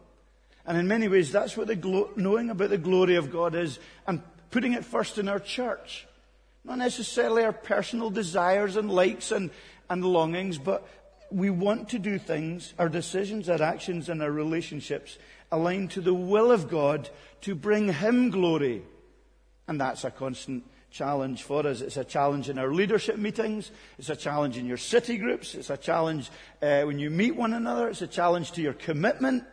And 0.65 0.79
in 0.79 0.87
many 0.87 1.07
ways, 1.07 1.31
that's 1.31 1.55
what 1.55 1.67
the 1.67 1.75
glo- 1.75 2.09
knowing 2.15 2.49
about 2.49 2.71
the 2.71 2.79
glory 2.79 3.17
of 3.17 3.31
God 3.31 3.53
is, 3.53 3.77
and 4.07 4.23
putting 4.49 4.73
it 4.73 4.83
first 4.83 5.19
in 5.19 5.29
our 5.29 5.39
church. 5.39 6.07
Not 6.63 6.79
necessarily 6.79 7.43
our 7.43 7.53
personal 7.53 8.09
desires 8.09 8.77
and 8.77 8.89
likes 8.89 9.31
and, 9.31 9.51
and 9.91 10.03
longings, 10.03 10.57
but 10.57 10.87
we 11.29 11.51
want 11.51 11.89
to 11.89 11.99
do 11.99 12.17
things, 12.17 12.73
our 12.79 12.89
decisions, 12.89 13.47
our 13.47 13.61
actions, 13.61 14.09
and 14.09 14.23
our 14.23 14.31
relationships 14.31 15.19
aligned 15.51 15.91
to 15.91 16.01
the 16.01 16.13
will 16.13 16.51
of 16.51 16.69
God 16.69 17.09
to 17.41 17.55
bring 17.55 17.93
Him 17.93 18.29
glory. 18.29 18.83
And 19.67 19.79
that's 19.79 20.03
a 20.03 20.11
constant 20.11 20.63
challenge 20.95 21.43
for 21.43 21.67
us. 21.67 21.81
It's 21.81 21.97
a 21.97 22.05
challenge 22.05 22.49
in 22.49 22.57
our 22.57 22.71
leadership 22.71 23.17
meetings. 23.17 23.69
It's 23.99 24.09
a 24.09 24.15
challenge 24.15 24.57
in 24.57 24.65
your 24.65 24.77
city 24.77 25.17
groups. 25.17 25.53
It's 25.53 25.69
a 25.69 25.75
challenge 25.75 26.29
uh, 26.61 26.83
when 26.83 26.99
you 26.99 27.09
meet 27.09 27.35
one 27.35 27.53
another. 27.53 27.89
It's 27.89 28.01
a 28.01 28.07
challenge 28.07 28.53
to 28.53 28.61
your 28.61 28.73
commitment. 28.73 29.43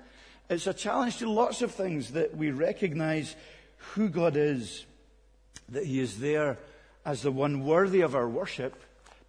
It's 0.49 0.69
a 0.69 0.75
challenge 0.75 1.19
to 1.19 1.29
lots 1.29 1.61
of 1.61 1.73
things 1.73 2.13
that 2.13 2.37
we 2.37 2.53
recognize 2.53 3.35
who 3.95 4.09
God 4.09 4.37
is, 4.37 4.87
that 5.71 5.85
He 5.85 5.99
is 5.99 6.21
there 6.21 6.59
as 7.05 7.23
the 7.23 7.33
one 7.33 7.65
worthy 7.65 8.03
of 8.03 8.15
our 8.15 8.29
worship 8.29 8.81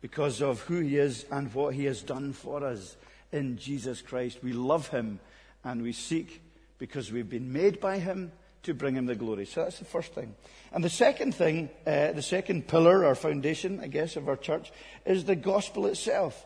because 0.01 0.39
of 0.39 0.62
who 0.62 0.81
He 0.81 0.98
is 0.98 1.25
and 1.31 1.51
what 1.54 1.74
He 1.74 1.86
has 1.86 2.04
done 2.04 2.33
for 2.33 2.63
us 2.63 2.95
in 3.31 3.57
Jesus 3.57 4.04
Christ. 4.04 4.44
We 4.44 4.54
love 4.54 4.89
Him 4.89 5.19
and 5.63 5.81
we 5.81 5.94
seek 5.94 6.43
because 6.83 7.13
we've 7.13 7.30
been 7.30 7.53
made 7.53 7.80
by 7.80 7.97
Him 7.97 8.30
to 8.63 8.74
bring 8.74 8.97
Him 8.97 9.06
the 9.06 9.15
glory. 9.15 9.45
So 9.45 9.63
that's 9.63 9.80
the 9.80 9.85
first 9.85 10.13
thing. 10.13 10.35
And 10.74 10.83
the 10.83 10.89
second 10.89 11.33
thing, 11.33 11.69
uh, 11.88 12.12
the 12.12 12.21
second 12.21 12.68
pillar 12.68 13.06
or 13.06 13.15
foundation, 13.15 13.80
I 13.80 13.88
guess, 13.88 14.18
of 14.18 14.27
our 14.27 14.35
church 14.35 14.69
is 15.06 15.24
the 15.24 15.38
gospel 15.38 15.85
itself. 15.85 16.45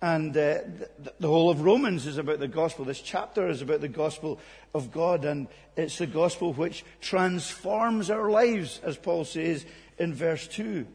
And 0.00 0.30
uh, 0.36 0.62
the, 1.00 1.12
the 1.18 1.26
whole 1.26 1.50
of 1.50 1.62
Romans 1.62 2.06
is 2.06 2.16
about 2.16 2.38
the 2.38 2.46
gospel. 2.46 2.84
This 2.84 3.00
chapter 3.00 3.48
is 3.48 3.60
about 3.60 3.80
the 3.80 3.88
gospel 3.88 4.38
of 4.72 4.92
God, 4.92 5.24
and 5.24 5.48
it's 5.76 5.98
the 5.98 6.06
gospel 6.06 6.52
which 6.52 6.84
transforms 7.00 8.08
our 8.08 8.30
lives, 8.30 8.80
as 8.84 8.96
Paul 8.96 9.24
says 9.24 9.66
in 9.98 10.14
verse 10.14 10.46
2. 10.46 10.86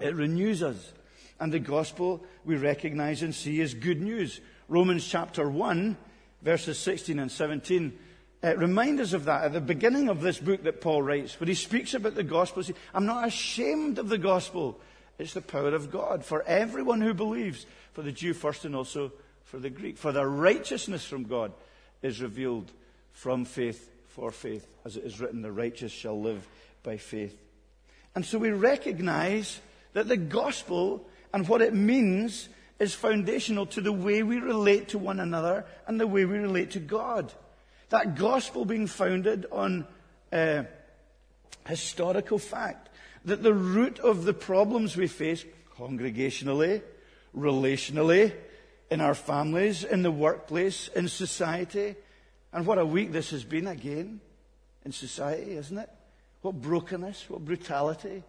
It 0.00 0.16
renews 0.16 0.64
us. 0.64 0.92
And 1.38 1.52
the 1.52 1.60
gospel 1.60 2.24
we 2.44 2.56
recognize 2.56 3.22
and 3.22 3.32
see 3.32 3.60
is 3.60 3.72
good 3.72 4.00
news. 4.00 4.40
Romans 4.68 5.06
chapter 5.06 5.48
1 5.48 5.96
verses 6.44 6.78
16 6.78 7.18
and 7.18 7.32
17 7.32 7.98
uh, 8.44 8.54
remind 8.56 9.00
us 9.00 9.14
of 9.14 9.24
that 9.24 9.44
at 9.44 9.52
the 9.54 9.60
beginning 9.60 10.10
of 10.10 10.20
this 10.20 10.38
book 10.38 10.64
that 10.64 10.82
Paul 10.82 11.02
writes, 11.02 11.40
where 11.40 11.48
he 11.48 11.54
speaks 11.54 11.94
about 11.94 12.14
the 12.14 12.22
gospel. 12.22 12.62
I'm 12.92 13.06
not 13.06 13.26
ashamed 13.26 13.98
of 13.98 14.10
the 14.10 14.18
gospel. 14.18 14.78
It's 15.18 15.32
the 15.32 15.40
power 15.40 15.74
of 15.74 15.90
God 15.90 16.24
for 16.24 16.42
everyone 16.42 17.00
who 17.00 17.14
believes, 17.14 17.64
for 17.94 18.02
the 18.02 18.12
Jew 18.12 18.34
first 18.34 18.66
and 18.66 18.76
also 18.76 19.12
for 19.44 19.58
the 19.58 19.70
Greek. 19.70 19.96
For 19.96 20.12
the 20.12 20.26
righteousness 20.26 21.06
from 21.06 21.24
God 21.24 21.52
is 22.02 22.20
revealed 22.20 22.70
from 23.12 23.46
faith 23.46 23.90
for 24.08 24.30
faith. 24.30 24.66
As 24.84 24.98
it 24.98 25.04
is 25.04 25.20
written, 25.20 25.40
the 25.40 25.50
righteous 25.50 25.92
shall 25.92 26.20
live 26.20 26.46
by 26.82 26.98
faith. 26.98 27.40
And 28.14 28.26
so 28.26 28.38
we 28.38 28.50
recognize 28.50 29.58
that 29.94 30.08
the 30.08 30.18
gospel 30.18 31.08
and 31.32 31.48
what 31.48 31.62
it 31.62 31.72
means 31.72 32.50
is 32.78 32.94
foundational 32.94 33.66
to 33.66 33.80
the 33.80 33.92
way 33.92 34.22
we 34.22 34.38
relate 34.38 34.88
to 34.88 34.98
one 34.98 35.20
another 35.20 35.64
and 35.86 36.00
the 36.00 36.06
way 36.06 36.24
we 36.24 36.38
relate 36.38 36.72
to 36.72 36.80
God. 36.80 37.32
That 37.90 38.16
gospel 38.16 38.64
being 38.64 38.86
founded 38.86 39.46
on 39.52 39.86
uh, 40.32 40.64
historical 41.66 42.38
fact. 42.38 42.88
That 43.24 43.42
the 43.42 43.54
root 43.54 44.00
of 44.00 44.24
the 44.24 44.34
problems 44.34 44.96
we 44.96 45.06
face 45.06 45.44
congregationally, 45.78 46.82
relationally, 47.36 48.32
in 48.90 49.00
our 49.00 49.14
families, 49.14 49.82
in 49.82 50.02
the 50.02 50.10
workplace, 50.10 50.88
in 50.88 51.08
society, 51.08 51.96
and 52.52 52.66
what 52.66 52.78
a 52.78 52.86
week 52.86 53.12
this 53.12 53.30
has 53.30 53.44
been 53.44 53.66
again 53.66 54.20
in 54.84 54.92
society, 54.92 55.52
isn't 55.52 55.78
it? 55.78 55.90
What 56.42 56.60
brokenness, 56.60 57.28
what 57.28 57.44
brutality, 57.44 58.22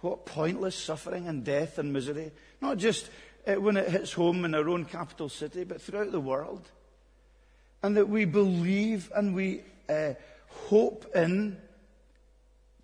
what 0.00 0.26
pointless 0.26 0.76
suffering 0.76 1.26
and 1.26 1.44
death 1.44 1.78
and 1.78 1.92
misery. 1.92 2.30
Not 2.60 2.76
just 2.76 3.08
when 3.46 3.76
it 3.76 3.88
hits 3.88 4.12
home 4.12 4.44
in 4.44 4.54
our 4.54 4.68
own 4.68 4.84
capital 4.84 5.28
city, 5.28 5.64
but 5.64 5.80
throughout 5.80 6.12
the 6.12 6.20
world. 6.20 6.70
And 7.82 7.96
that 7.96 8.08
we 8.08 8.24
believe 8.24 9.10
and 9.14 9.34
we 9.34 9.62
uh, 9.88 10.14
hope 10.48 11.06
in 11.14 11.56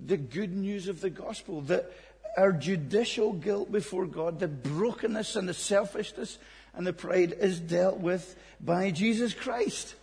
the 0.00 0.16
good 0.16 0.54
news 0.54 0.88
of 0.88 1.00
the 1.00 1.10
gospel, 1.10 1.60
that 1.62 1.92
our 2.36 2.52
judicial 2.52 3.32
guilt 3.32 3.70
before 3.70 4.06
God, 4.06 4.38
the 4.38 4.48
brokenness 4.48 5.36
and 5.36 5.48
the 5.48 5.54
selfishness 5.54 6.38
And 6.78 6.86
the 6.86 6.92
pride 6.92 7.34
is 7.40 7.58
dealt 7.58 7.98
with 7.98 8.36
by 8.60 8.92
Jesus 8.92 9.34
Christ, 9.34 9.96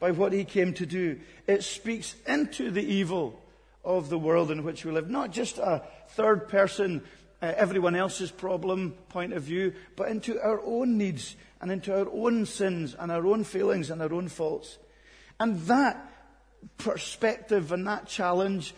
by 0.00 0.12
what 0.12 0.32
he 0.32 0.44
came 0.44 0.72
to 0.74 0.86
do. 0.86 1.20
It 1.46 1.62
speaks 1.62 2.14
into 2.26 2.70
the 2.70 2.82
evil 2.82 3.38
of 3.84 4.08
the 4.08 4.18
world 4.18 4.50
in 4.50 4.64
which 4.64 4.82
we 4.82 4.92
live, 4.92 5.10
not 5.10 5.30
just 5.30 5.58
a 5.58 5.82
third 6.08 6.48
person, 6.48 7.02
uh, 7.42 7.52
everyone 7.56 7.96
else's 7.96 8.30
problem 8.30 8.92
point 9.08 9.32
of 9.32 9.42
view, 9.42 9.74
but 9.96 10.08
into 10.08 10.40
our 10.40 10.60
own 10.64 10.96
needs 10.96 11.36
and 11.60 11.70
into 11.72 11.92
our 11.92 12.08
own 12.10 12.46
sins 12.46 12.94
and 12.98 13.10
our 13.10 13.26
own 13.26 13.42
failings 13.42 13.90
and 13.90 14.00
our 14.00 14.12
own 14.12 14.28
faults. 14.28 14.78
And 15.40 15.60
that 15.62 16.08
perspective 16.78 17.72
and 17.72 17.86
that 17.86 18.06
challenge 18.06 18.74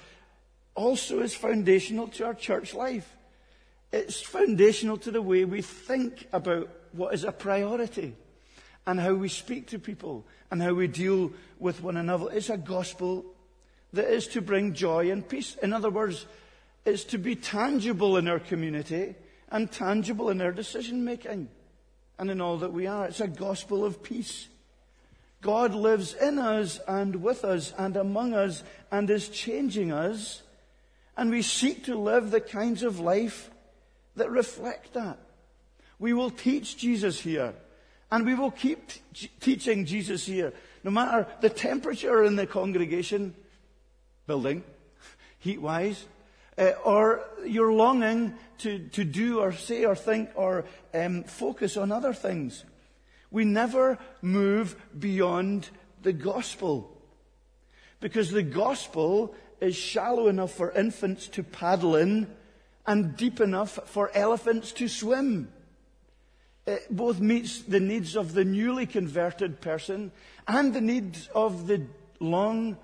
also 0.75 1.21
is 1.21 1.35
foundational 1.35 2.09
to 2.09 2.25
our 2.25 2.35
church 2.35 2.75
life. 2.75 3.17
It's 3.93 4.23
foundational 4.23 4.97
to 4.99 5.11
the 5.11 5.23
way 5.23 5.45
we 5.45 5.63
think 5.63 6.27
about 6.33 6.69
what 6.93 7.15
is 7.15 7.25
a 7.25 7.33
priority 7.33 8.17
and 8.87 8.99
how 8.99 9.15
we 9.15 9.29
speak 9.29 9.69
to 9.69 9.79
people 9.79 10.25
and 10.51 10.63
how 10.63 10.73
we 10.73 10.89
deal 10.89 11.33
with 11.59 11.83
one 11.83 11.97
another. 11.97 12.27
It's 12.33 12.51
a 12.51 12.57
gospel 12.57 13.25
that 13.93 14.09
is 14.09 14.27
to 14.29 14.41
bring 14.41 14.75
joy 14.75 15.11
and 15.11 15.27
peace. 15.27 15.57
In 15.63 15.73
other 15.73 15.91
words, 15.91 16.27
it's 16.85 17.05
to 17.05 17.19
be 17.19 17.35
tangible 17.35 18.17
in 18.17 18.29
our 18.29 18.39
community 18.39 19.15
and 19.49 19.71
tangible 19.71 20.31
in 20.31 20.41
our 20.41 20.53
decision 20.53 21.05
making 21.05 21.49
and 22.19 22.31
in 22.31 22.41
all 22.41 22.59
that 22.59 22.73
we 22.73 22.87
are. 22.87 23.07
It's 23.07 23.21
a 23.21 23.29
gospel 23.29 23.85
of 23.85 24.03
peace. 24.03 24.49
God 25.41 25.75
lives 25.75 26.15
in 26.15 26.39
us 26.39 26.81
and 26.89 27.17
with 27.17 27.45
us 27.45 27.73
and 27.77 27.97
among 27.97 28.35
us 28.35 28.63
and 28.91 29.09
is 29.11 29.29
changing 29.29 29.93
us. 29.93 30.43
And 31.17 31.31
we 31.31 31.43
seek 31.43 31.85
to 31.85 31.99
live 31.99 32.31
the 32.31 32.41
kinds 32.41 32.83
of 32.83 32.99
life 32.99 33.51
that 34.17 34.31
reflect 34.31 34.95
that. 34.95 35.19
We 35.99 36.13
will 36.13 36.31
teach 36.31 36.77
Jesus 36.77 37.21
here. 37.21 37.55
And 38.11 38.27
we 38.27 38.35
will 38.35 38.51
keep 38.51 38.89
t- 39.13 39.31
teaching 39.41 39.87
Jesus 39.87 40.25
here. 40.27 40.53
No 40.83 40.91
matter 40.91 41.27
the 41.41 41.51
temperature 41.51 42.25
in 42.25 42.37
the 42.37 42.47
congregation, 42.47 43.35
building, 44.27 44.63
heat 45.39 45.61
wise, 45.61 46.05
uh, 46.57 46.73
or 46.85 47.25
your 47.45 47.73
longing 47.73 48.35
to, 48.59 48.79
to 48.91 49.05
do 49.05 49.41
or 49.41 49.53
say 49.53 49.85
or 49.85 49.97
think 49.97 50.31
or 50.35 50.65
um, 50.93 51.25
focus 51.25 51.77
on 51.77 51.93
other 51.93 52.13
things. 52.13 52.65
We 53.31 53.45
never 53.45 53.99
move 54.23 54.77
beyond 54.97 55.69
the 56.03 56.13
gospel. 56.13 56.91
Because 58.01 58.31
the 58.31 58.43
gospel 58.43 59.35
is 59.61 59.75
shallow 59.75 60.29
enough 60.29 60.53
for 60.53 60.71
infants 60.71 61.27
to 61.29 61.43
paddle 61.43 61.97
in 61.97 62.29
and 62.87 63.17
deep 63.17 63.41
enough 63.41 63.79
for 63.87 64.11
elephants 64.15 64.73
to 64.73 64.89
swim. 64.89 65.49
It 66.67 66.87
both 66.91 67.21
meets 67.21 67.61
the 67.63 67.81
needs 67.81 68.17
of 68.17 68.33
the 68.33 68.45
newly 68.45 68.87
converted 68.87 69.61
person 69.61 70.13
and 70.47 70.73
the 70.73 70.81
needs 70.81 71.29
of 71.35 71.67
the 71.67 71.87
long 72.21 72.77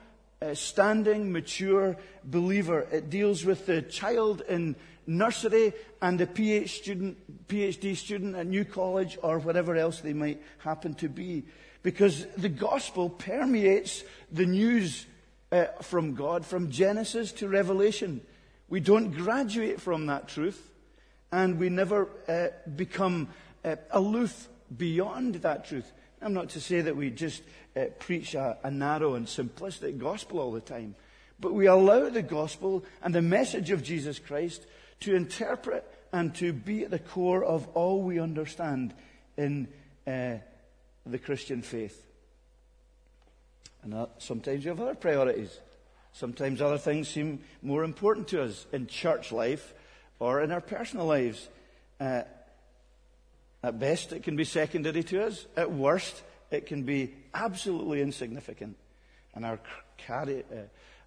standing, 0.54 1.32
mature 1.32 1.96
believer. 2.24 2.86
It 2.90 3.10
deals 3.10 3.44
with 3.44 3.66
the 3.66 3.82
child 3.82 4.42
in 4.48 4.76
nursery 5.06 5.72
and 6.00 6.18
the 6.18 6.26
PhD 6.26 6.68
student, 6.68 7.48
PhD 7.48 7.96
student 7.96 8.36
at 8.36 8.46
New 8.46 8.64
College 8.64 9.18
or 9.22 9.38
whatever 9.38 9.76
else 9.76 10.00
they 10.00 10.12
might 10.12 10.42
happen 10.58 10.94
to 10.94 11.08
be. 11.08 11.44
Because 11.82 12.26
the 12.36 12.48
gospel 12.48 13.08
permeates 13.10 14.04
the 14.30 14.46
news 14.46 15.06
uh, 15.52 15.66
from 15.82 16.14
God 16.14 16.46
from 16.46 16.70
Genesis 16.70 17.32
to 17.32 17.48
Revelation. 17.48 18.20
We 18.68 18.80
don't 18.80 19.10
graduate 19.10 19.80
from 19.80 20.06
that 20.06 20.28
truth 20.28 20.70
and 21.32 21.58
we 21.58 21.68
never 21.68 22.08
uh, 22.28 22.48
become 22.76 23.28
uh, 23.64 23.76
aloof 23.90 24.48
beyond 24.76 25.36
that 25.36 25.66
truth. 25.66 25.90
I'm 26.22 26.34
not 26.34 26.50
to 26.50 26.60
say 26.60 26.82
that 26.82 26.96
we 26.96 27.10
just 27.10 27.42
uh, 27.76 27.86
preach 27.98 28.34
a, 28.34 28.58
a 28.62 28.70
narrow 28.70 29.14
and 29.14 29.26
simplistic 29.26 29.98
gospel 29.98 30.38
all 30.38 30.52
the 30.52 30.60
time, 30.60 30.94
but 31.38 31.54
we 31.54 31.66
allow 31.66 32.08
the 32.08 32.22
gospel 32.22 32.84
and 33.02 33.14
the 33.14 33.22
message 33.22 33.70
of 33.70 33.82
Jesus 33.82 34.18
Christ 34.18 34.66
to 35.00 35.14
interpret 35.14 35.84
and 36.12 36.34
to 36.36 36.52
be 36.52 36.84
at 36.84 36.90
the 36.90 36.98
core 36.98 37.42
of 37.44 37.68
all 37.74 38.02
we 38.02 38.18
understand 38.18 38.92
in 39.36 39.68
uh, 40.06 40.34
the 41.06 41.18
Christian 41.18 41.62
faith. 41.62 42.06
And 43.82 43.94
uh, 43.94 44.06
sometimes 44.18 44.64
you 44.64 44.70
have 44.70 44.80
other 44.80 44.94
priorities. 44.94 45.58
Sometimes 46.12 46.60
other 46.60 46.76
things 46.76 47.08
seem 47.08 47.40
more 47.62 47.84
important 47.84 48.28
to 48.28 48.42
us 48.42 48.66
in 48.72 48.86
church 48.86 49.32
life 49.32 49.72
or 50.18 50.42
in 50.42 50.50
our 50.52 50.60
personal 50.60 51.06
lives. 51.06 51.48
Uh, 51.98 52.22
at 53.62 53.78
best, 53.78 54.12
it 54.12 54.22
can 54.22 54.36
be 54.36 54.44
secondary 54.44 55.02
to 55.04 55.26
us. 55.26 55.46
At 55.56 55.70
worst, 55.70 56.22
it 56.50 56.66
can 56.66 56.84
be 56.84 57.14
absolutely 57.34 58.00
insignificant. 58.00 58.76
And 59.34 59.44
our, 59.44 59.60
uh, 60.08 60.20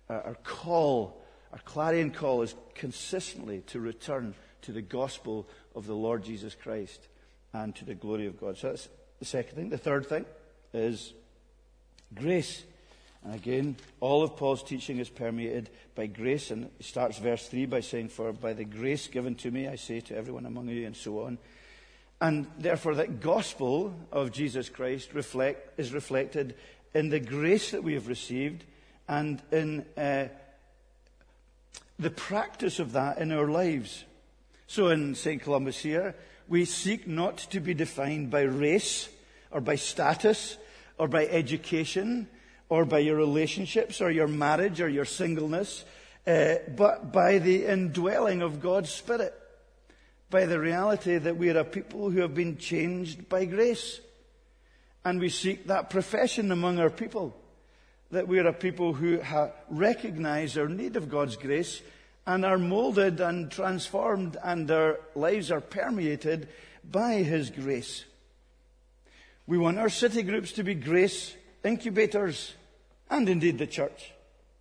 our 0.09 0.37
call, 0.43 1.21
our 1.51 1.59
clarion 1.59 2.11
call 2.11 2.41
is 2.41 2.55
consistently 2.75 3.61
to 3.67 3.79
return 3.79 4.35
to 4.61 4.71
the 4.71 4.81
gospel 4.81 5.47
of 5.75 5.87
the 5.87 5.95
Lord 5.95 6.23
Jesus 6.23 6.55
Christ 6.55 7.07
and 7.53 7.75
to 7.75 7.85
the 7.85 7.95
glory 7.95 8.27
of 8.27 8.39
God. 8.39 8.57
So 8.57 8.69
that's 8.69 8.87
the 9.19 9.25
second 9.25 9.55
thing. 9.55 9.69
The 9.69 9.77
third 9.77 10.05
thing 10.05 10.25
is 10.73 11.13
grace. 12.13 12.63
And 13.23 13.33
again, 13.33 13.77
all 13.99 14.21
of 14.21 14.35
Paul's 14.35 14.63
teaching 14.63 14.99
is 14.99 15.09
permeated 15.09 15.69
by 15.95 16.07
grace. 16.07 16.51
And 16.51 16.69
he 16.77 16.83
starts 16.83 17.17
verse 17.17 17.47
3 17.47 17.65
by 17.65 17.79
saying, 17.79 18.09
For 18.09 18.33
by 18.33 18.53
the 18.53 18.65
grace 18.65 19.07
given 19.07 19.35
to 19.35 19.51
me, 19.51 19.67
I 19.67 19.75
say 19.75 20.01
to 20.01 20.15
everyone 20.15 20.45
among 20.45 20.67
you, 20.69 20.85
and 20.85 20.95
so 20.95 21.23
on. 21.23 21.37
And 22.23 22.47
therefore, 22.57 22.95
that 22.95 23.19
gospel 23.19 23.93
of 24.09 24.31
Jesus 24.31 24.69
Christ 24.69 25.13
reflect, 25.13 25.77
is 25.77 25.91
reflected 25.91 26.55
in 26.93 27.09
the 27.09 27.19
grace 27.19 27.71
that 27.71 27.83
we 27.83 27.95
have 27.95 28.07
received 28.07 28.63
and 29.09 29.41
in 29.51 29.85
uh, 29.97 30.29
the 31.99 32.09
practice 32.09 32.79
of 32.79 32.93
that 32.93 33.17
in 33.17 33.33
our 33.33 33.49
lives. 33.49 34.05
So 34.67 34.87
in 34.87 35.15
St. 35.15 35.41
Columba's 35.41 35.79
here, 35.79 36.15
we 36.47 36.63
seek 36.63 37.09
not 37.09 37.39
to 37.39 37.59
be 37.59 37.73
defined 37.73 38.31
by 38.31 38.43
race 38.43 39.09
or 39.51 39.59
by 39.59 39.75
status 39.75 40.55
or 40.97 41.09
by 41.09 41.25
education 41.25 42.29
or 42.69 42.85
by 42.85 42.99
your 42.99 43.17
relationships 43.17 43.99
or 43.99 44.09
your 44.09 44.29
marriage 44.29 44.79
or 44.79 44.87
your 44.87 45.03
singleness, 45.03 45.83
uh, 46.25 46.55
but 46.73 47.11
by 47.11 47.39
the 47.39 47.65
indwelling 47.65 48.41
of 48.41 48.61
God's 48.61 48.91
Spirit 48.91 49.37
by 50.33 50.47
the 50.47 50.59
reality 50.59 51.15
that 51.15 51.37
we 51.37 51.51
are 51.51 51.59
a 51.59 51.63
people 51.63 52.09
who 52.09 52.21
have 52.21 52.33
been 52.33 52.57
changed 52.57 53.29
by 53.29 53.45
grace. 53.45 54.01
And 55.05 55.19
we 55.19 55.29
seek 55.29 55.67
that 55.67 55.91
profession 55.91 56.51
among 56.51 56.79
our 56.79 56.89
people, 56.89 57.37
that 58.09 58.27
we 58.27 58.39
are 58.39 58.47
a 58.47 58.53
people 58.53 58.93
who 58.93 59.21
recognize 59.69 60.57
our 60.57 60.67
need 60.67 60.95
of 60.95 61.07
God's 61.07 61.35
grace 61.35 61.83
and 62.25 62.43
are 62.43 62.57
molded 62.57 63.19
and 63.19 63.51
transformed 63.51 64.35
and 64.43 64.71
our 64.71 64.99
lives 65.13 65.51
are 65.51 65.61
permeated 65.61 66.47
by 66.83 67.17
His 67.17 67.51
grace. 67.51 68.03
We 69.45 69.59
want 69.59 69.77
our 69.77 69.89
city 69.89 70.23
groups 70.23 70.53
to 70.53 70.63
be 70.63 70.73
grace 70.73 71.35
incubators 71.63 72.55
and 73.07 73.29
indeed 73.29 73.59
the 73.59 73.67
church 73.67 74.11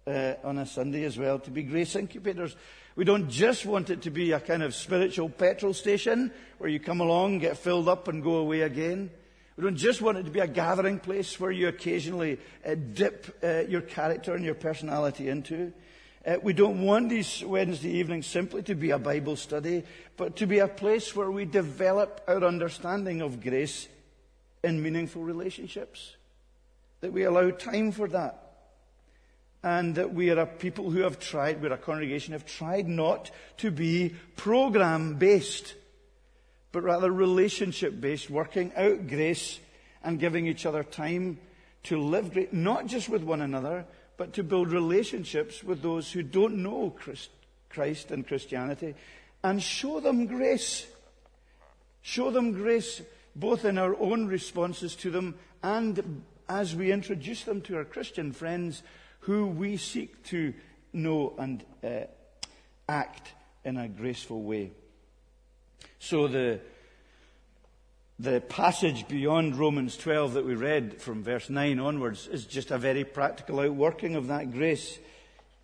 uh, 0.06 0.34
on 0.44 0.58
a 0.58 0.66
Sunday 0.66 1.04
as 1.04 1.16
well 1.16 1.38
to 1.38 1.50
be 1.50 1.62
grace 1.62 1.96
incubators. 1.96 2.54
We 2.94 3.04
don't 3.04 3.30
just 3.30 3.64
want 3.64 3.88
it 3.88 4.02
to 4.02 4.10
be 4.10 4.32
a 4.32 4.40
kind 4.40 4.62
of 4.62 4.74
spiritual 4.74 5.30
petrol 5.30 5.72
station 5.72 6.30
where 6.58 6.68
you 6.68 6.78
come 6.78 7.00
along, 7.00 7.38
get 7.38 7.56
filled 7.56 7.88
up, 7.88 8.06
and 8.08 8.22
go 8.22 8.36
away 8.36 8.60
again. 8.62 9.10
We 9.56 9.64
don't 9.64 9.76
just 9.76 10.02
want 10.02 10.18
it 10.18 10.24
to 10.24 10.30
be 10.30 10.40
a 10.40 10.46
gathering 10.46 10.98
place 10.98 11.40
where 11.40 11.50
you 11.50 11.68
occasionally 11.68 12.38
uh, 12.66 12.74
dip 12.74 13.38
uh, 13.42 13.60
your 13.60 13.80
character 13.80 14.34
and 14.34 14.44
your 14.44 14.54
personality 14.54 15.28
into. 15.28 15.72
Uh, 16.24 16.36
we 16.42 16.52
don't 16.52 16.82
want 16.82 17.08
these 17.08 17.42
Wednesday 17.44 17.90
evenings 17.90 18.26
simply 18.26 18.62
to 18.62 18.74
be 18.74 18.90
a 18.90 18.98
Bible 18.98 19.36
study, 19.36 19.84
but 20.16 20.36
to 20.36 20.46
be 20.46 20.58
a 20.58 20.68
place 20.68 21.16
where 21.16 21.30
we 21.30 21.44
develop 21.44 22.20
our 22.28 22.44
understanding 22.44 23.22
of 23.22 23.42
grace 23.42 23.88
in 24.62 24.82
meaningful 24.82 25.22
relationships. 25.22 26.16
That 27.00 27.12
we 27.12 27.24
allow 27.24 27.50
time 27.50 27.90
for 27.90 28.06
that 28.08 28.51
and 29.62 29.94
that 29.94 30.12
we 30.12 30.30
are 30.30 30.40
a 30.40 30.46
people 30.46 30.90
who 30.90 31.00
have 31.00 31.20
tried, 31.20 31.62
we're 31.62 31.72
a 31.72 31.78
congregation, 31.78 32.32
have 32.32 32.46
tried 32.46 32.88
not 32.88 33.30
to 33.58 33.70
be 33.70 34.14
program 34.36 35.14
based, 35.14 35.74
but 36.72 36.82
rather 36.82 37.10
relationship 37.10 38.00
based, 38.00 38.28
working 38.28 38.72
out 38.76 39.06
grace 39.06 39.60
and 40.02 40.18
giving 40.18 40.46
each 40.46 40.66
other 40.66 40.82
time 40.82 41.38
to 41.84 42.00
live 42.00 42.32
grace, 42.32 42.48
not 42.52 42.86
just 42.86 43.08
with 43.08 43.22
one 43.22 43.40
another, 43.40 43.84
but 44.16 44.32
to 44.32 44.42
build 44.42 44.72
relationships 44.72 45.62
with 45.62 45.82
those 45.82 46.10
who 46.10 46.22
don't 46.22 46.56
know 46.56 46.90
Christ, 46.90 47.30
Christ 47.68 48.10
and 48.10 48.26
Christianity 48.26 48.94
and 49.42 49.62
show 49.62 50.00
them 50.00 50.26
grace. 50.26 50.86
Show 52.02 52.30
them 52.30 52.52
grace 52.52 53.02
both 53.34 53.64
in 53.64 53.78
our 53.78 53.94
own 53.98 54.26
responses 54.26 54.94
to 54.96 55.10
them 55.10 55.34
and 55.62 56.22
as 56.48 56.74
we 56.74 56.92
introduce 56.92 57.44
them 57.44 57.60
to 57.62 57.76
our 57.76 57.84
Christian 57.84 58.32
friends 58.32 58.82
who 59.22 59.46
we 59.46 59.76
seek 59.76 60.22
to 60.24 60.52
know 60.92 61.34
and 61.38 61.64
uh, 61.84 62.00
act 62.88 63.32
in 63.64 63.76
a 63.76 63.88
graceful 63.88 64.42
way. 64.42 64.72
So 65.98 66.26
the, 66.26 66.60
the 68.18 68.40
passage 68.40 69.06
beyond 69.06 69.56
Romans 69.56 69.96
12 69.96 70.34
that 70.34 70.44
we 70.44 70.54
read 70.54 71.00
from 71.00 71.22
verse 71.22 71.48
9 71.48 71.78
onwards 71.78 72.26
is 72.26 72.46
just 72.46 72.72
a 72.72 72.78
very 72.78 73.04
practical 73.04 73.60
outworking 73.60 74.16
of 74.16 74.26
that 74.26 74.52
grace. 74.52 74.98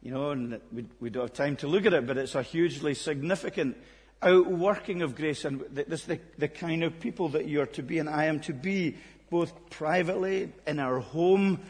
You 0.02 0.12
know, 0.12 0.30
and 0.30 0.60
we, 0.72 0.86
we 1.00 1.10
don't 1.10 1.24
have 1.24 1.32
time 1.32 1.56
to 1.56 1.66
look 1.66 1.84
at 1.84 1.92
it, 1.92 2.06
but 2.06 2.16
it's 2.16 2.36
a 2.36 2.42
hugely 2.42 2.94
significant 2.94 3.76
outworking 4.22 5.02
of 5.02 5.16
grace. 5.16 5.44
And 5.44 5.62
this 5.72 6.02
is 6.02 6.06
the, 6.06 6.20
the 6.38 6.48
kind 6.48 6.84
of 6.84 7.00
people 7.00 7.30
that 7.30 7.48
you're 7.48 7.66
to 7.66 7.82
be, 7.82 7.98
and 7.98 8.08
I 8.08 8.26
am 8.26 8.38
to 8.40 8.52
be, 8.52 8.96
both 9.30 9.68
privately, 9.70 10.52
in 10.66 10.78
our 10.78 11.00
home, 11.00 11.60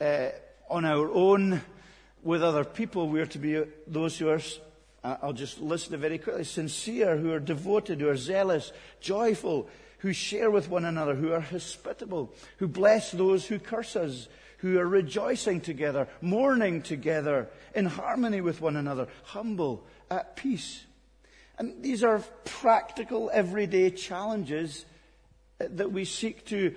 uh, 0.00 0.30
on 0.68 0.84
our 0.84 1.10
own, 1.10 1.62
with 2.26 2.42
other 2.42 2.64
people. 2.64 3.08
We're 3.08 3.26
to 3.26 3.38
be 3.38 3.62
those 3.86 4.18
who 4.18 4.28
are, 4.28 4.40
uh, 5.04 5.16
I'll 5.22 5.32
just 5.32 5.60
list 5.60 5.92
it 5.92 5.98
very 5.98 6.18
quickly, 6.18 6.44
sincere, 6.44 7.16
who 7.16 7.32
are 7.32 7.40
devoted, 7.40 8.00
who 8.00 8.08
are 8.08 8.16
zealous, 8.16 8.72
joyful, 9.00 9.68
who 9.98 10.12
share 10.12 10.50
with 10.50 10.68
one 10.68 10.84
another, 10.84 11.14
who 11.14 11.32
are 11.32 11.40
hospitable, 11.40 12.34
who 12.58 12.68
bless 12.68 13.12
those 13.12 13.46
who 13.46 13.58
curse 13.58 13.94
us, 13.96 14.28
who 14.58 14.78
are 14.78 14.88
rejoicing 14.88 15.60
together, 15.60 16.08
mourning 16.20 16.82
together, 16.82 17.48
in 17.74 17.86
harmony 17.86 18.40
with 18.40 18.60
one 18.60 18.76
another, 18.76 19.06
humble, 19.22 19.86
at 20.10 20.34
peace. 20.36 20.84
And 21.58 21.82
these 21.82 22.02
are 22.02 22.18
practical, 22.44 23.30
everyday 23.32 23.90
challenges 23.90 24.84
uh, 25.60 25.66
that 25.70 25.92
we 25.92 26.04
seek 26.04 26.44
to, 26.46 26.74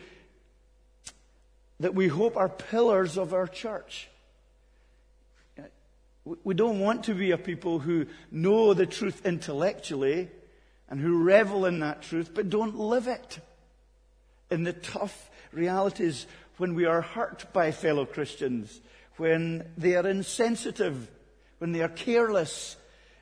that 1.80 1.96
we 1.96 2.08
hope 2.08 2.36
are 2.36 2.50
pillars 2.50 3.18
of 3.18 3.34
our 3.34 3.48
church. 3.48 4.10
We 6.44 6.54
don't 6.54 6.80
want 6.80 7.06
to 7.06 7.16
be 7.16 7.32
a 7.32 7.38
people 7.38 7.80
who 7.80 8.06
know 8.30 8.74
the 8.74 8.86
truth 8.86 9.26
intellectually 9.26 10.30
and 10.90 11.00
who 11.00 11.24
revel 11.24 11.66
in 11.66 11.80
that 11.80 12.02
truth 12.02 12.32
but 12.34 12.50
don't 12.50 12.78
live 12.78 13.08
it. 13.08 13.40
In 14.52 14.64
the 14.64 14.74
tough 14.74 15.30
realities 15.52 16.28
when 16.58 16.76
we 16.76 16.86
are 16.86 17.02
hurt 17.02 17.52
by 17.54 17.72
fellow 17.72 18.06
Christians, 18.06 18.82
when 19.18 19.72
they 19.78 19.96
are 19.96 20.08
insensitive, 20.08 21.10
when 21.60 21.72
they 21.72 21.82
are 21.82 21.90
careless, 21.90 22.76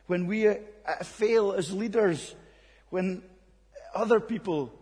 when 0.08 0.26
we 0.26 0.48
uh, 0.48 0.56
fail 1.04 1.54
as 1.54 1.72
leaders, 1.72 2.36
when 2.90 3.22
other 3.94 4.20
people 4.20 4.74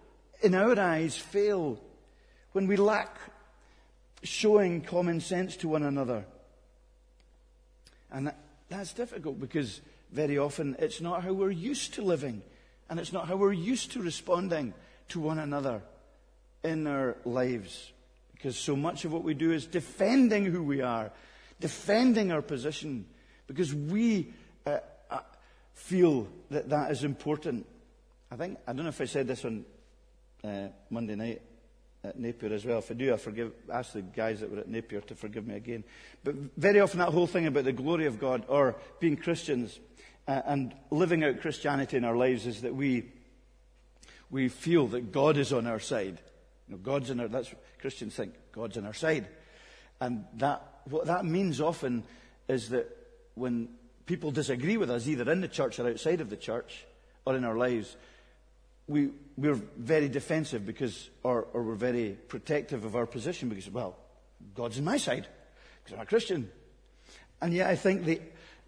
in 0.42 0.56
our 0.56 0.80
eyes 0.80 1.18
fail, 1.18 1.80
when 2.54 2.68
we 2.68 2.78
lack 2.78 3.18
showing 4.26 4.82
common 4.82 5.20
sense 5.22 5.56
to 5.58 5.68
one 5.68 5.84
another. 5.84 6.26
And 8.12 8.28
that, 8.28 8.38
that's 8.70 8.94
difficult 8.94 9.40
because 9.40 9.82
very 10.12 10.38
often 10.38 10.76
it's 10.80 11.02
not 11.02 11.24
how 11.24 11.34
we're 11.34 11.52
used 11.52 11.94
to 11.96 12.02
living. 12.02 12.42
And 12.90 13.00
it's 13.00 13.14
not 13.14 13.28
how 13.28 13.36
we're 13.36 13.54
used 13.54 13.92
to 13.94 14.02
responding 14.02 14.74
to 15.10 15.20
one 15.20 15.40
another 15.40 15.82
in 16.64 16.88
our 16.88 17.18
lives. 17.26 17.92
Because 18.34 18.58
so 18.58 18.76
much 18.76 19.06
of 19.06 19.14
what 19.14 19.24
we 19.24 19.34
do 19.34 19.52
is 19.52 19.66
defending 19.66 20.46
who 20.46 20.64
we 20.64 20.82
are, 20.82 21.12
defending 21.60 22.32
our 22.32 22.42
position, 22.42 23.06
because 23.48 23.74
we 23.74 24.34
uh, 24.66 24.80
uh, 25.10 25.20
feel 25.74 26.28
that 26.52 26.70
that 26.70 26.92
is 26.92 27.04
important. 27.04 27.66
I 28.32 28.36
think, 28.36 28.58
I 28.68 28.74
don't 28.74 28.84
know 28.84 28.90
if 28.90 29.02
I 29.02 29.06
said 29.06 29.28
this 29.28 29.46
on 29.46 29.66
uh, 30.44 30.68
Monday 30.90 31.16
night 31.16 31.42
at 32.10 32.20
Napier 32.20 32.54
as 32.54 32.66
well. 32.66 32.80
If 32.80 32.92
I 32.92 32.94
do, 32.94 33.14
I 33.14 33.18
forgive, 33.18 33.52
ask 33.72 33.94
the 33.94 34.02
guys 34.02 34.40
that 34.40 34.52
were 34.52 34.60
at 34.60 34.70
Napier 34.70 35.02
to 35.02 35.16
forgive 35.16 35.48
me 35.48 35.56
again. 35.56 35.84
But 36.24 36.36
very 36.58 36.80
often 36.80 37.00
that 37.00 37.10
whole 37.10 37.28
thing 37.28 37.46
about 37.48 37.64
the 37.66 37.74
glory 37.74 38.06
of 38.06 38.20
God 38.20 38.46
or 38.48 38.76
being 39.00 39.18
Christians 39.18 39.80
uh, 40.28 40.42
and 40.46 40.74
living 40.92 41.24
out 41.24 41.42
Christianity 41.42 41.98
in 41.98 42.06
our 42.06 42.16
lives 42.16 42.46
is 42.46 42.62
that 42.62 42.76
we, 42.76 43.12
we 44.30 44.50
feel 44.50 44.88
that 44.88 45.12
God 45.12 45.38
is 45.38 45.54
on 45.54 45.68
our 45.68 45.80
side. 45.80 46.20
You 46.68 46.76
know, 46.76 46.78
God's 46.78 47.10
in 47.10 47.20
our, 47.20 47.28
that's 47.28 47.50
what 47.50 47.64
Christians 47.80 48.16
think, 48.16 48.34
God's 48.52 48.78
on 48.78 48.86
our 48.86 48.94
side. 48.94 49.28
And 50.00 50.26
that, 50.36 50.62
what 50.90 51.06
that 51.06 51.26
means 51.26 51.62
often 51.62 52.04
is 52.48 52.70
that 52.70 52.88
when 53.36 53.70
people 54.06 54.32
disagree 54.32 54.78
with 54.78 54.90
us, 54.90 55.08
either 55.08 55.32
in 55.32 55.42
the 55.42 55.48
church 55.48 55.80
or 55.80 55.88
outside 55.88 56.22
of 56.22 56.30
the 56.30 56.38
church, 56.38 56.86
or 57.26 57.36
in 57.36 57.44
our 57.44 57.58
lives, 57.58 57.96
we, 58.88 59.10
we're 59.38 59.60
very 59.78 60.10
defensive 60.10 60.66
because, 60.66 61.10
or, 61.24 61.48
or 61.54 61.64
we're 61.64 61.76
very 61.76 62.18
protective 62.28 62.86
of 62.86 62.96
our 62.96 63.06
position 63.06 63.50
because, 63.50 63.70
well, 63.70 63.98
God's 64.54 64.78
on 64.78 64.86
my 64.86 64.98
side 64.98 65.28
because 65.84 65.98
I'm 65.98 66.04
a 66.04 66.06
Christian. 66.06 66.50
And 67.42 67.54
yet 67.54 67.70
I 67.70 67.76
think 67.76 68.06
the, 68.06 68.22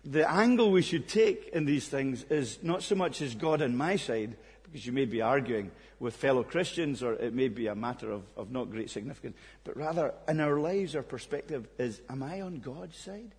the 0.03 0.29
angle 0.29 0.71
we 0.71 0.81
should 0.81 1.07
take 1.07 1.49
in 1.49 1.65
these 1.65 1.87
things 1.87 2.23
is 2.29 2.59
not 2.63 2.83
so 2.83 2.95
much 2.95 3.21
is 3.21 3.35
God 3.35 3.61
on 3.61 3.75
my 3.75 3.95
side, 3.95 4.35
because 4.63 4.85
you 4.85 4.91
may 4.91 5.05
be 5.05 5.21
arguing 5.21 5.71
with 5.99 6.15
fellow 6.15 6.43
Christians, 6.43 7.01
or 7.01 7.13
it 7.13 7.33
may 7.33 7.47
be 7.47 7.67
a 7.67 7.75
matter 7.75 8.11
of, 8.11 8.23
of 8.35 8.51
not 8.51 8.69
great 8.69 8.89
significance, 8.89 9.35
but 9.63 9.77
rather 9.77 10.13
in 10.27 10.39
our 10.39 10.59
lives, 10.59 10.95
our 10.95 11.03
perspective 11.03 11.67
is, 11.77 12.01
am 12.09 12.21
I 12.21 12.41
on 12.41 12.59
God's 12.59 12.97
side? 12.97 13.33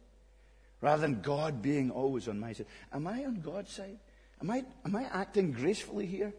Rather 0.81 1.03
than 1.03 1.21
God 1.21 1.61
being 1.61 1.91
always 1.91 2.29
on 2.29 2.38
my 2.41 2.53
side. 2.53 2.67
Am 2.93 3.07
I 3.07 3.25
on 3.25 3.41
God's 3.41 3.73
side? 3.73 3.99
Am 4.41 4.51
I, 4.51 4.64
am 4.85 4.97
I 4.97 5.05
acting 5.05 5.53
gracefully 5.53 6.07
here? 6.07 6.33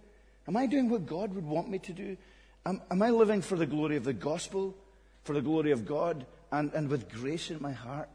Am 0.49 0.57
I 0.57 0.65
doing 0.65 0.89
what 0.89 1.05
God 1.05 1.35
would 1.35 1.45
want 1.45 1.69
me 1.69 1.77
to 1.77 1.93
do? 1.93 2.17
Am, 2.65 2.81
am 2.89 3.03
I 3.03 3.12
living 3.12 3.43
for 3.43 3.55
the 3.55 3.67
glory 3.67 3.97
of 3.97 4.03
the 4.03 4.13
gospel, 4.13 4.75
for 5.23 5.33
the 5.33 5.43
glory 5.43 5.71
of 5.71 5.85
God, 5.85 6.25
and, 6.51 6.73
and 6.73 6.89
with 6.89 7.07
grace 7.07 7.51
in 7.51 7.62
my 7.62 7.71
heart? 7.71 8.09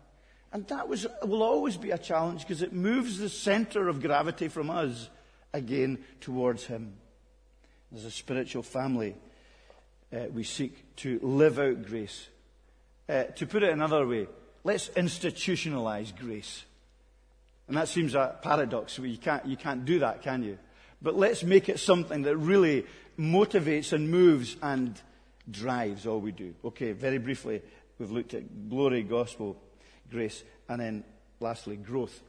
And 0.52 0.66
that 0.66 0.88
was, 0.88 1.06
will 1.22 1.44
always 1.44 1.76
be 1.76 1.92
a 1.92 1.98
challenge 1.98 2.40
because 2.40 2.60
it 2.60 2.72
moves 2.72 3.18
the 3.18 3.28
center 3.28 3.88
of 3.88 4.02
gravity 4.02 4.48
from 4.48 4.68
us 4.68 5.08
again 5.52 6.04
towards 6.20 6.64
Him. 6.64 6.94
As 7.94 8.04
a 8.04 8.10
spiritual 8.10 8.64
family, 8.64 9.14
uh, 10.12 10.24
we 10.32 10.42
seek 10.42 10.96
to 10.96 11.20
live 11.22 11.60
out 11.60 11.86
grace. 11.86 12.26
Uh, 13.08 13.24
to 13.36 13.46
put 13.46 13.62
it 13.62 13.70
another 13.70 14.04
way, 14.08 14.26
let's 14.64 14.88
institutionalize 14.88 16.16
grace. 16.16 16.64
And 17.68 17.76
that 17.76 17.86
seems 17.86 18.16
a 18.16 18.36
paradox. 18.42 18.98
You 18.98 19.18
can't, 19.18 19.46
you 19.46 19.56
can't 19.56 19.84
do 19.84 20.00
that, 20.00 20.22
can 20.22 20.42
you? 20.42 20.58
But 21.04 21.16
let's 21.16 21.44
make 21.44 21.68
it 21.68 21.78
something 21.78 22.22
that 22.22 22.38
really 22.38 22.86
motivates 23.18 23.92
and 23.92 24.10
moves 24.10 24.56
and 24.62 24.98
drives 25.48 26.06
all 26.06 26.18
we 26.18 26.32
do. 26.32 26.54
Okay, 26.64 26.92
very 26.92 27.18
briefly, 27.18 27.60
we've 27.98 28.10
looked 28.10 28.32
at 28.32 28.70
glory, 28.70 29.02
gospel, 29.02 29.60
grace, 30.10 30.42
and 30.66 30.80
then 30.80 31.04
lastly, 31.40 31.76
growth. 31.76 32.22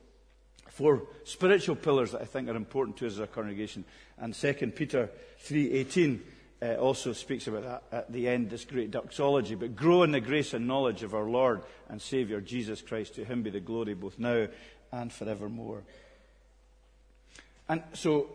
Four 0.68 1.04
spiritual 1.24 1.78
pillars 1.78 2.12
that 2.12 2.22
I 2.22 2.26
think 2.26 2.50
are 2.50 2.56
important 2.56 2.98
to 2.98 3.08
us 3.08 3.14
as 3.14 3.20
a 3.20 3.28
congregation. 3.28 3.86
And 4.18 4.36
Second 4.36 4.76
Peter 4.76 5.10
3.18 5.46 6.20
uh, 6.62 6.76
also 6.76 7.14
speaks 7.14 7.48
about 7.48 7.64
that 7.64 7.84
at 7.98 8.12
the 8.12 8.28
end, 8.28 8.50
this 8.50 8.66
great 8.66 8.92
doxology. 8.92 9.56
But 9.56 9.78
grow 9.78 10.04
in 10.04 10.12
the 10.12 10.20
grace 10.20 10.54
and 10.54 10.68
knowledge 10.68 11.02
of 11.02 11.16
our 11.16 11.30
Lord 11.30 11.62
and 11.88 12.02
Saviour 12.02 12.42
Jesus 12.42 12.82
Christ. 12.82 13.16
To 13.16 13.24
him 13.24 13.42
be 13.42 13.52
the 13.52 13.62
glory 13.62 13.94
both 13.94 14.20
now 14.20 14.50
and 14.92 15.14
forevermore. 15.14 15.84
And 17.70 17.82
so 17.94 18.28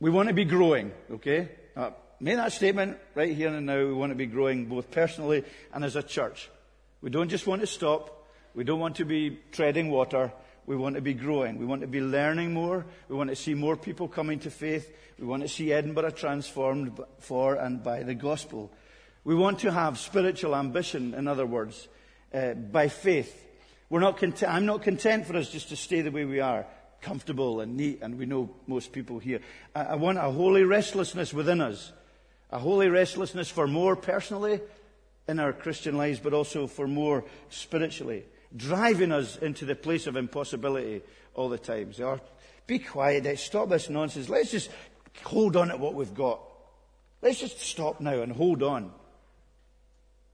we, 0.00 0.10
want 0.10 0.28
to 0.28 0.34
be 0.34 0.44
growing, 0.44 0.92
okay? 1.10 1.48
Uh, 1.76 1.90
make 2.20 2.36
that 2.36 2.52
statement 2.52 2.98
right 3.14 3.34
here 3.34 3.48
and 3.48 3.66
now. 3.66 3.78
We 3.78 3.92
want 3.92 4.10
to 4.10 4.16
be 4.16 4.26
growing 4.26 4.66
both 4.66 4.90
personally 4.90 5.44
and 5.72 5.84
as 5.84 5.96
a 5.96 6.02
church. 6.02 6.50
We 7.00 7.10
don't 7.10 7.28
just 7.28 7.46
want 7.46 7.60
to 7.60 7.66
stop. 7.66 8.26
We 8.54 8.64
don't 8.64 8.80
want 8.80 8.96
to 8.96 9.04
be 9.04 9.38
treading 9.52 9.90
water. 9.90 10.32
We 10.66 10.76
want 10.76 10.96
to 10.96 11.00
be 11.00 11.14
growing. 11.14 11.58
We 11.58 11.66
want 11.66 11.82
to 11.82 11.86
be 11.86 12.00
learning 12.00 12.52
more. 12.52 12.84
We 13.08 13.16
want 13.16 13.30
to 13.30 13.36
see 13.36 13.54
more 13.54 13.76
people 13.76 14.08
coming 14.08 14.40
to 14.40 14.50
faith. 14.50 14.90
We 15.18 15.26
want 15.26 15.42
to 15.42 15.48
see 15.48 15.72
Edinburgh 15.72 16.10
transformed 16.10 17.00
for 17.20 17.54
and 17.54 17.82
by 17.82 18.02
the 18.02 18.14
gospel. 18.14 18.70
We 19.24 19.34
want 19.34 19.60
to 19.60 19.72
have 19.72 19.98
spiritual 19.98 20.54
ambition, 20.54 21.14
in 21.14 21.28
other 21.28 21.46
words, 21.46 21.88
uh, 22.32 22.54
by 22.54 22.88
faith. 22.88 23.44
We're 23.88 24.00
not 24.00 24.22
I'm 24.42 24.66
not 24.66 24.82
content 24.82 25.26
for 25.26 25.36
us 25.36 25.50
just 25.50 25.68
to 25.68 25.76
stay 25.76 26.00
the 26.00 26.10
way 26.10 26.24
we 26.24 26.40
are, 26.40 26.66
comfortable 27.00 27.60
and 27.60 27.76
neat, 27.76 28.00
and 28.02 28.18
we 28.18 28.26
know 28.26 28.50
most 28.66 28.92
people 28.92 29.18
here. 29.18 29.40
I, 29.74 29.84
I 29.84 29.94
want 29.94 30.18
a 30.18 30.30
holy 30.30 30.64
restlessness 30.64 31.32
within 31.32 31.60
us. 31.60 31.92
A 32.50 32.58
holy 32.58 32.88
restlessness 32.88 33.50
for 33.50 33.66
more 33.66 33.96
personally 33.96 34.60
in 35.26 35.40
our 35.40 35.52
Christian 35.52 35.96
lives, 35.96 36.20
but 36.20 36.32
also 36.32 36.66
for 36.66 36.86
more 36.86 37.24
spiritually 37.50 38.24
driving 38.54 39.12
us 39.12 39.36
into 39.36 39.64
the 39.64 39.74
place 39.74 40.06
of 40.06 40.16
impossibility 40.16 41.02
all 41.34 41.48
the 41.48 41.58
time. 41.58 41.92
So, 41.92 42.10
uh, 42.10 42.18
be 42.66 42.78
quiet, 42.78 43.26
eh, 43.26 43.36
stop 43.36 43.68
this 43.68 43.88
nonsense. 43.88 44.28
Let's 44.28 44.50
just 44.50 44.70
hold 45.22 45.56
on 45.56 45.68
to 45.68 45.76
what 45.76 45.94
we've 45.94 46.14
got. 46.14 46.40
Let's 47.22 47.40
just 47.40 47.60
stop 47.60 48.00
now 48.00 48.22
and 48.22 48.32
hold 48.32 48.62
on. 48.62 48.92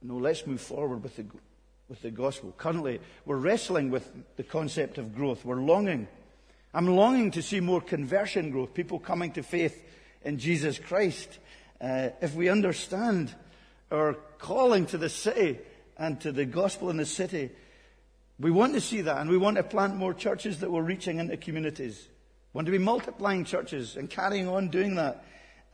No, 0.03 0.17
let's 0.17 0.47
move 0.47 0.61
forward 0.61 1.03
with 1.03 1.17
the, 1.17 1.27
with 1.89 2.03
the 2.03 2.11
gospel. 2.11 2.53
Currently, 2.57 3.01
we're 3.25 3.37
wrestling 3.37 3.91
with 3.91 4.11
the 4.37 4.43
concept 4.43 4.99
of 4.99 5.15
growth. 5.15 5.45
We're 5.45 5.61
longing. 5.61 6.09
I'm 6.75 6.87
longing 6.87 7.33
to 7.33 7.43
see 7.43 7.61
more 7.61 7.83
conversion 7.83 8.51
growth, 8.51 8.73
people 8.73 8.99
coming 8.99 9.33
to 9.33 9.43
faith 9.43 9.85
in 10.23 10.39
Jesus 10.39 10.79
Christ. 10.79 11.39
Uh, 11.81 12.11
if 12.23 12.35
we 12.35 12.49
understand 12.49 13.35
our 13.91 14.15
calling 14.39 14.87
to 14.87 14.99
the 14.99 15.11
city 15.11 15.59
and 15.99 16.19
to 16.23 16.33
the 16.33 16.47
gospel 16.47 16.89
in 16.89 16.97
the 16.97 17.05
city, 17.05 17.51
we 18.41 18.51
want 18.51 18.73
to 18.73 18.81
see 18.81 19.03
that, 19.03 19.19
and 19.19 19.29
we 19.29 19.37
want 19.37 19.59
to 19.59 19.63
plant 19.63 19.97
more 19.97 20.15
churches 20.15 20.61
that 20.61 20.71
we're 20.71 20.83
reaching 20.83 21.19
into 21.19 21.37
communities. 21.37 22.09
We 22.53 22.59
want 22.59 22.67
to 22.67 22.73
be 22.73 22.79
multiplying 22.79 23.45
churches 23.45 23.97
and 23.97 24.09
carrying 24.09 24.49
on 24.49 24.69
doing 24.69 24.95
that. 24.95 25.25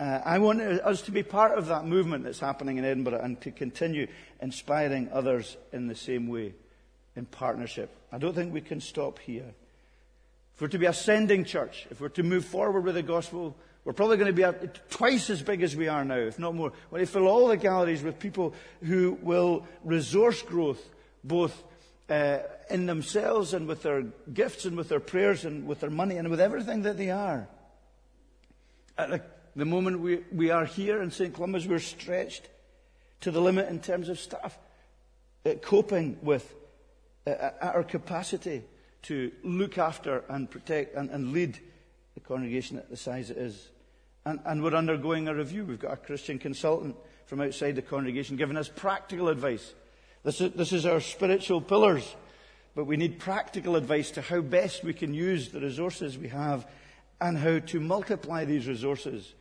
Uh, 0.00 0.20
I 0.24 0.38
want 0.38 0.60
us 0.60 1.02
to 1.02 1.12
be 1.12 1.22
part 1.22 1.56
of 1.56 1.66
that 1.68 1.84
movement 1.84 2.24
that's 2.24 2.40
happening 2.40 2.76
in 2.76 2.84
Edinburgh 2.84 3.20
and 3.20 3.40
to 3.42 3.52
continue 3.52 4.08
inspiring 4.40 5.08
others 5.12 5.56
in 5.72 5.86
the 5.86 5.94
same 5.94 6.26
way, 6.26 6.54
in 7.14 7.26
partnership. 7.26 7.94
I 8.10 8.18
don't 8.18 8.34
think 8.34 8.52
we 8.52 8.60
can 8.60 8.80
stop 8.80 9.20
here. 9.20 9.54
If 10.58 10.62
we're 10.62 10.68
to 10.68 10.78
be 10.78 10.86
a 10.86 10.92
sending 10.92 11.44
church, 11.44 11.86
if 11.88 12.00
we're 12.00 12.08
to 12.08 12.24
move 12.24 12.44
forward 12.44 12.82
with 12.82 12.96
the 12.96 13.02
gospel, 13.04 13.56
we're 13.84 13.92
probably 13.92 14.16
going 14.16 14.34
to 14.34 14.52
be 14.52 14.68
twice 14.90 15.30
as 15.30 15.40
big 15.40 15.62
as 15.62 15.76
we 15.76 15.86
are 15.86 16.04
now, 16.04 16.16
if 16.16 16.36
not 16.36 16.56
more. 16.56 16.72
Going 16.90 17.06
to 17.06 17.06
fill 17.06 17.28
all 17.28 17.46
the 17.46 17.56
galleries 17.56 18.02
with 18.02 18.18
people 18.18 18.52
who 18.82 19.16
will 19.22 19.68
resource 19.84 20.42
growth, 20.42 20.84
both 21.22 21.62
uh, 22.10 22.38
in 22.68 22.86
themselves 22.86 23.54
and 23.54 23.68
with 23.68 23.84
their 23.84 24.02
gifts 24.34 24.64
and 24.64 24.76
with 24.76 24.88
their 24.88 24.98
prayers 24.98 25.44
and 25.44 25.64
with 25.64 25.78
their 25.78 25.90
money 25.90 26.16
and 26.16 26.28
with 26.28 26.40
everything 26.40 26.82
that 26.82 26.98
they 26.98 27.10
are. 27.10 27.46
At 28.98 29.10
the 29.10 29.22
the 29.54 29.64
moment 29.64 30.00
we, 30.00 30.24
we 30.32 30.50
are 30.50 30.64
here 30.64 31.00
in 31.00 31.12
St. 31.12 31.32
Columba's, 31.32 31.68
we're 31.68 31.78
stretched 31.78 32.48
to 33.20 33.30
the 33.30 33.40
limit 33.40 33.68
in 33.68 33.78
terms 33.78 34.08
of 34.08 34.18
staff, 34.18 34.58
uh, 35.46 35.54
coping 35.62 36.18
with 36.20 36.52
uh, 37.28 37.50
our 37.60 37.84
capacity 37.84 38.64
to 39.02 39.30
look 39.42 39.78
after 39.78 40.24
and 40.28 40.50
protect 40.50 40.94
and, 40.94 41.10
and, 41.10 41.32
lead 41.32 41.58
the 42.14 42.20
congregation 42.20 42.78
at 42.78 42.90
the 42.90 42.96
size 42.96 43.30
it 43.30 43.36
is. 43.36 43.68
And, 44.24 44.40
and 44.44 44.62
we're 44.62 44.74
undergoing 44.74 45.28
a 45.28 45.34
review. 45.34 45.64
We've 45.64 45.78
got 45.78 45.92
a 45.92 45.96
Christian 45.96 46.38
consultant 46.38 46.96
from 47.26 47.40
outside 47.40 47.76
the 47.76 47.82
congregation 47.82 48.36
giving 48.36 48.56
us 48.56 48.68
practical 48.68 49.28
advice. 49.28 49.74
This 50.24 50.40
is, 50.40 50.52
this 50.52 50.72
is 50.72 50.86
our 50.86 51.00
spiritual 51.00 51.60
pillars, 51.60 52.16
but 52.74 52.86
we 52.86 52.96
need 52.96 53.18
practical 53.18 53.76
advice 53.76 54.10
to 54.12 54.22
how 54.22 54.40
best 54.40 54.82
we 54.82 54.92
can 54.92 55.14
use 55.14 55.50
the 55.50 55.60
resources 55.60 56.18
we 56.18 56.28
have 56.28 56.66
and 57.20 57.38
how 57.38 57.58
to 57.58 57.80
multiply 57.80 58.44
these 58.44 58.66
resources 58.66 59.34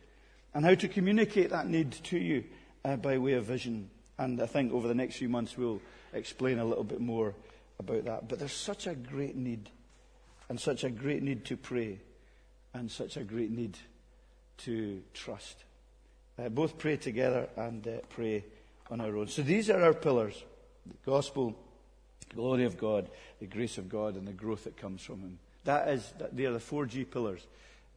and 0.54 0.64
how 0.64 0.74
to 0.74 0.88
communicate 0.88 1.50
that 1.50 1.68
need 1.68 1.92
to 1.92 2.18
you 2.18 2.44
uh, 2.84 2.96
by 2.96 3.18
way 3.18 3.32
of 3.32 3.44
vision. 3.44 3.90
And 4.18 4.40
I 4.40 4.46
think 4.46 4.72
over 4.72 4.88
the 4.88 4.94
next 4.94 5.16
few 5.16 5.28
months 5.28 5.56
we'll 5.56 5.80
explain 6.12 6.58
a 6.58 6.64
little 6.64 6.84
bit 6.84 7.00
more 7.00 7.34
about 7.78 8.04
that. 8.04 8.28
But 8.28 8.38
there's 8.38 8.52
such 8.52 8.86
a 8.86 8.94
great 8.94 9.36
need, 9.36 9.70
and 10.48 10.60
such 10.60 10.84
a 10.84 10.90
great 10.90 11.22
need 11.22 11.44
to 11.46 11.56
pray, 11.56 12.00
and 12.74 12.90
such 12.90 13.16
a 13.16 13.24
great 13.24 13.50
need 13.50 13.76
to 14.58 15.02
trust. 15.14 15.64
Uh, 16.38 16.48
both 16.48 16.78
pray 16.78 16.96
together 16.96 17.48
and 17.56 17.86
uh, 17.86 17.92
pray 18.10 18.44
on 18.90 19.00
our 19.00 19.16
own. 19.16 19.28
So 19.28 19.42
these 19.42 19.70
are 19.70 19.82
our 19.82 19.94
pillars 19.94 20.42
the 20.86 21.10
gospel, 21.10 21.54
the 22.28 22.34
glory 22.34 22.64
of 22.64 22.78
God, 22.78 23.10
the 23.40 23.46
grace 23.46 23.76
of 23.76 23.88
God, 23.88 24.16
and 24.16 24.26
the 24.26 24.32
growth 24.32 24.64
that 24.64 24.76
comes 24.76 25.02
from 25.02 25.20
Him. 25.20 25.38
That 25.64 25.88
is, 25.88 26.12
they 26.32 26.46
are 26.46 26.52
the 26.52 26.60
four 26.60 26.86
G 26.86 27.04
pillars 27.04 27.46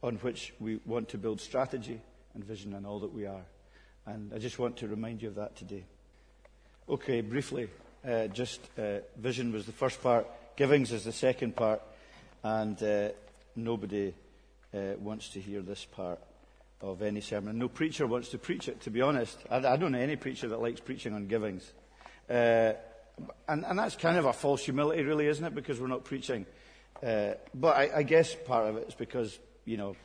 on 0.02 0.16
which 0.16 0.52
we 0.60 0.78
want 0.84 1.08
to 1.10 1.18
build 1.18 1.40
strategy 1.40 2.00
and 2.34 2.44
vision 2.44 2.74
and 2.74 2.86
all 2.86 2.98
that 3.00 3.12
we 3.12 3.26
are. 3.26 3.44
And 4.06 4.32
I 4.34 4.38
just 4.38 4.58
want 4.58 4.76
to 4.78 4.88
remind 4.88 5.22
you 5.22 5.28
of 5.28 5.36
that 5.36 5.56
today. 5.56 5.84
Okay, 6.88 7.20
briefly, 7.20 7.68
uh, 8.06 8.26
just 8.28 8.60
uh, 8.78 8.98
vision 9.16 9.52
was 9.52 9.66
the 9.66 9.72
first 9.72 10.02
part, 10.02 10.26
givings 10.56 10.92
is 10.92 11.04
the 11.04 11.12
second 11.12 11.56
part, 11.56 11.80
and 12.42 12.82
uh, 12.82 13.08
nobody 13.56 14.14
uh, 14.74 14.78
wants 14.98 15.28
to 15.30 15.40
hear 15.40 15.60
this 15.60 15.84
part 15.84 16.18
of 16.80 17.02
any 17.02 17.20
sermon. 17.20 17.58
No 17.58 17.68
preacher 17.68 18.06
wants 18.06 18.30
to 18.30 18.38
preach 18.38 18.68
it, 18.68 18.80
to 18.82 18.90
be 18.90 19.00
honest. 19.00 19.38
I, 19.50 19.56
I 19.58 19.76
don't 19.76 19.92
know 19.92 19.98
any 19.98 20.16
preacher 20.16 20.48
that 20.48 20.60
likes 20.60 20.80
preaching 20.80 21.14
on 21.14 21.28
givings. 21.28 21.70
Uh, 22.28 22.72
and, 23.48 23.64
and, 23.64 23.78
that's 23.78 23.94
kind 23.94 24.16
of 24.16 24.24
a 24.24 24.32
false 24.32 24.64
humility, 24.64 25.02
really, 25.02 25.26
isn't 25.26 25.44
it? 25.44 25.54
Because 25.54 25.80
we're 25.80 25.86
not 25.86 26.04
preaching. 26.04 26.46
Uh, 27.02 27.34
but 27.54 27.76
I, 27.76 27.98
I 27.98 28.02
guess 28.02 28.34
part 28.34 28.68
of 28.68 28.76
it 28.76 28.88
is 28.88 28.94
because, 28.94 29.38
you 29.64 29.76
know, 29.76 29.96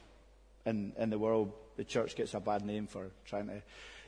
in, 0.66 0.94
in 0.98 1.10
the 1.10 1.18
world, 1.18 1.54
the 1.78 1.84
church 1.84 2.16
gets 2.16 2.34
a 2.34 2.40
bad 2.40 2.66
name 2.66 2.88
for 2.88 3.08
trying 3.26 3.48
to 3.48 3.62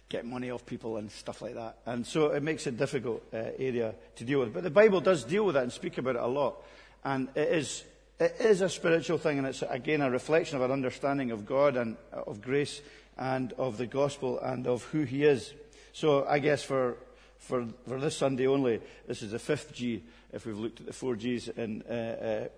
get 0.09 0.25
money 0.25 0.49
off 0.49 0.65
people 0.65 0.97
and 0.97 1.11
stuff 1.11 1.41
like 1.41 1.53
that. 1.53 1.77
And 1.85 2.05
so 2.05 2.31
it 2.31 2.41
makes 2.41 2.65
a 2.65 2.71
difficult 2.71 3.23
uh, 3.31 3.37
area 3.57 3.93
to 4.15 4.23
deal 4.23 4.39
with. 4.39 4.53
But 4.53 4.63
the 4.63 4.71
Bible 4.71 5.01
does 5.01 5.23
deal 5.23 5.45
with 5.45 5.55
it 5.55 5.61
and 5.61 5.71
speak 5.71 5.99
about 5.99 6.15
it 6.15 6.21
a 6.21 6.27
lot. 6.27 6.55
And 7.03 7.29
it 7.35 7.47
is, 7.49 7.83
it 8.19 8.35
is 8.39 8.61
a 8.61 8.69
spiritual 8.69 9.19
thing, 9.19 9.37
and 9.37 9.47
it's 9.47 9.61
again 9.61 10.01
a 10.01 10.09
reflection 10.09 10.57
of 10.57 10.63
our 10.63 10.71
understanding 10.71 11.31
of 11.31 11.45
God 11.45 11.77
and 11.77 11.95
uh, 12.11 12.23
of 12.25 12.41
grace 12.41 12.81
and 13.17 13.53
of 13.53 13.77
the 13.77 13.85
gospel 13.85 14.39
and 14.39 14.65
of 14.65 14.83
who 14.85 15.03
He 15.03 15.23
is. 15.23 15.53
So 15.93 16.25
I 16.25 16.39
guess 16.39 16.63
for, 16.63 16.97
for, 17.37 17.67
for 17.87 17.99
this 17.99 18.17
Sunday 18.17 18.47
only, 18.47 18.81
this 19.07 19.21
is 19.21 19.31
the 19.31 19.39
fifth 19.39 19.73
G, 19.73 20.03
if 20.33 20.45
we've 20.45 20.57
looked 20.57 20.79
at 20.79 20.87
the 20.87 20.93
four 20.93 21.15
Gs 21.15 21.49
in 21.49 21.83
uh, 21.83 22.49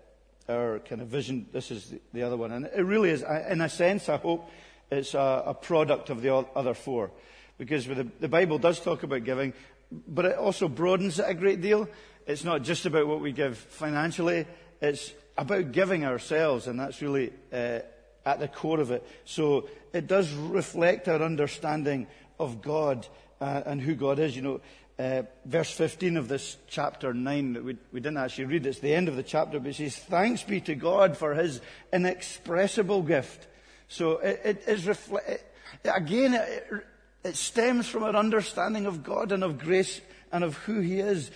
uh, 0.48 0.52
our 0.52 0.78
kind 0.80 1.02
of 1.02 1.08
vision. 1.08 1.46
This 1.52 1.70
is 1.70 1.90
the, 1.90 2.00
the 2.14 2.22
other 2.22 2.36
one. 2.36 2.50
And 2.52 2.66
it 2.66 2.82
really 2.82 3.10
is, 3.10 3.22
in 3.48 3.60
a 3.60 3.68
sense, 3.68 4.08
I 4.08 4.16
hope, 4.16 4.48
it's 4.90 5.14
a, 5.14 5.42
a 5.46 5.54
product 5.54 6.10
of 6.10 6.20
the 6.20 6.34
other 6.34 6.74
four. 6.74 7.10
Because 7.58 7.86
the, 7.86 8.08
the 8.20 8.28
Bible 8.28 8.58
does 8.58 8.80
talk 8.80 9.02
about 9.02 9.24
giving, 9.24 9.52
but 9.90 10.24
it 10.24 10.36
also 10.36 10.68
broadens 10.68 11.18
it 11.18 11.26
a 11.28 11.34
great 11.34 11.60
deal. 11.60 11.88
It's 12.26 12.44
not 12.44 12.62
just 12.62 12.86
about 12.86 13.06
what 13.06 13.20
we 13.20 13.32
give 13.32 13.58
financially, 13.58 14.46
it's 14.80 15.12
about 15.36 15.72
giving 15.72 16.04
ourselves, 16.04 16.66
and 16.66 16.78
that's 16.78 17.02
really 17.02 17.32
uh, 17.52 17.80
at 18.24 18.40
the 18.40 18.48
core 18.48 18.80
of 18.80 18.90
it. 18.90 19.06
So 19.24 19.68
it 19.92 20.06
does 20.06 20.32
reflect 20.32 21.08
our 21.08 21.22
understanding 21.22 22.06
of 22.38 22.62
God 22.62 23.06
uh, 23.40 23.62
and 23.66 23.80
who 23.80 23.94
God 23.94 24.18
is. 24.18 24.36
You 24.36 24.42
know, 24.42 24.60
uh, 24.98 25.22
verse 25.44 25.70
15 25.70 26.16
of 26.16 26.28
this 26.28 26.56
chapter 26.68 27.12
9 27.12 27.54
that 27.54 27.64
we, 27.64 27.76
we 27.92 28.00
didn't 28.00 28.18
actually 28.18 28.44
read, 28.44 28.66
it's 28.66 28.78
the 28.78 28.94
end 28.94 29.08
of 29.08 29.16
the 29.16 29.22
chapter, 29.22 29.58
but 29.58 29.70
it 29.70 29.76
says, 29.76 29.96
Thanks 29.96 30.42
be 30.42 30.60
to 30.62 30.74
God 30.74 31.16
for 31.16 31.34
his 31.34 31.60
inexpressible 31.92 33.02
gift 33.02 33.48
so 33.92 34.12
it, 34.18 34.40
it 34.42 34.62
is 34.66 34.86
refle- 34.86 35.28
it, 35.28 35.44
again, 35.84 36.32
it, 36.32 36.86
it 37.24 37.36
stems 37.36 37.88
from 37.88 38.02
our 38.02 38.16
understanding 38.16 38.86
of 38.86 39.02
God 39.02 39.32
and 39.32 39.44
of 39.44 39.58
grace 39.58 40.00
and 40.32 40.42
of 40.42 40.56
who 40.58 40.80
He 40.80 41.00
is. 41.00 41.30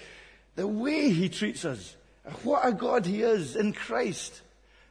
The 0.56 0.66
way 0.66 1.10
He 1.10 1.28
treats 1.28 1.64
us. 1.64 1.96
What 2.42 2.66
a 2.66 2.72
God 2.72 3.06
He 3.06 3.22
is 3.22 3.56
in 3.56 3.72
Christ. 3.72 4.42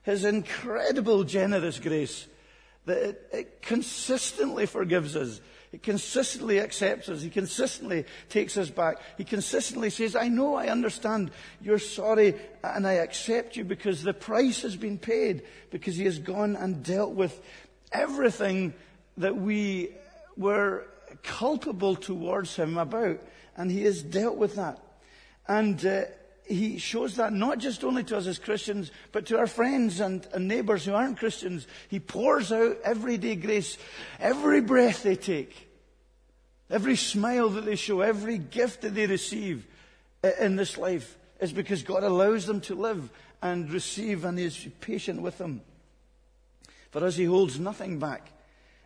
His 0.03 0.23
incredible 0.23 1.23
generous 1.23 1.79
grace 1.79 2.27
that 2.85 2.97
it, 2.97 3.29
it, 3.33 3.61
consistently 3.61 4.65
forgives 4.67 5.15
us. 5.15 5.41
It 5.71 5.83
consistently 5.83 6.59
accepts 6.59 7.09
us. 7.09 7.21
He 7.21 7.29
consistently 7.29 8.05
takes 8.29 8.55
us 8.55 8.69
back. 8.69 8.97
He 9.17 9.23
consistently 9.23 9.89
says, 9.89 10.15
I 10.15 10.29
know, 10.29 10.53
I 10.53 10.67
understand. 10.67 11.31
You're 11.59 11.79
sorry 11.79 12.35
and 12.63 12.87
I 12.87 12.93
accept 12.93 13.57
you 13.57 13.65
because 13.65 14.03
the 14.03 14.13
price 14.13 14.61
has 14.61 14.75
been 14.75 14.97
paid 14.97 15.41
because 15.71 15.97
he 15.97 16.05
has 16.05 16.19
gone 16.19 16.55
and 16.55 16.83
dealt 16.83 17.11
with 17.11 17.41
everything 17.91 18.73
that 19.17 19.35
we 19.35 19.89
were 20.37 20.85
culpable 21.23 21.95
towards 21.95 22.55
him 22.55 22.77
about. 22.77 23.21
And 23.57 23.71
he 23.71 23.83
has 23.83 24.03
dealt 24.03 24.35
with 24.37 24.55
that. 24.55 24.79
And 25.47 25.83
uh, 25.85 26.03
he 26.45 26.77
shows 26.77 27.15
that 27.15 27.33
not 27.33 27.57
just 27.57 27.83
only 27.83 28.03
to 28.05 28.17
us 28.17 28.27
as 28.27 28.39
Christians, 28.39 28.91
but 29.11 29.25
to 29.27 29.37
our 29.37 29.47
friends 29.47 29.99
and, 29.99 30.25
and 30.33 30.47
neighbors 30.47 30.85
who 30.85 30.93
aren't 30.93 31.17
Christians. 31.17 31.67
He 31.89 31.99
pours 31.99 32.51
out 32.51 32.77
everyday 32.83 33.35
grace, 33.35 33.77
every 34.19 34.61
breath 34.61 35.03
they 35.03 35.15
take, 35.15 35.69
every 36.69 36.95
smile 36.95 37.49
that 37.49 37.65
they 37.65 37.75
show, 37.75 38.01
every 38.01 38.37
gift 38.37 38.81
that 38.81 38.93
they 38.93 39.07
receive 39.07 39.65
in 40.39 40.55
this 40.55 40.77
life 40.77 41.17
is 41.39 41.51
because 41.51 41.83
God 41.83 42.03
allows 42.03 42.45
them 42.45 42.61
to 42.61 42.75
live 42.75 43.09
and 43.41 43.71
receive 43.71 44.25
and 44.25 44.39
is 44.39 44.67
patient 44.81 45.21
with 45.21 45.37
them. 45.37 45.61
For 46.91 47.03
us, 47.03 47.15
he 47.15 47.25
holds 47.25 47.59
nothing 47.59 47.99
back, 47.99 48.31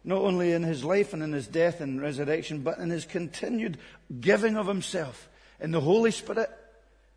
not 0.03 0.21
only 0.21 0.53
in 0.53 0.63
his 0.63 0.83
life 0.83 1.13
and 1.13 1.21
in 1.21 1.31
his 1.31 1.47
death 1.47 1.81
and 1.81 2.01
resurrection, 2.01 2.62
but 2.62 2.77
in 2.79 2.89
his 2.89 3.05
continued 3.05 3.77
giving 4.21 4.57
of 4.57 4.67
himself 4.67 5.29
in 5.59 5.71
the 5.71 5.81
Holy 5.81 6.12
Spirit 6.12 6.49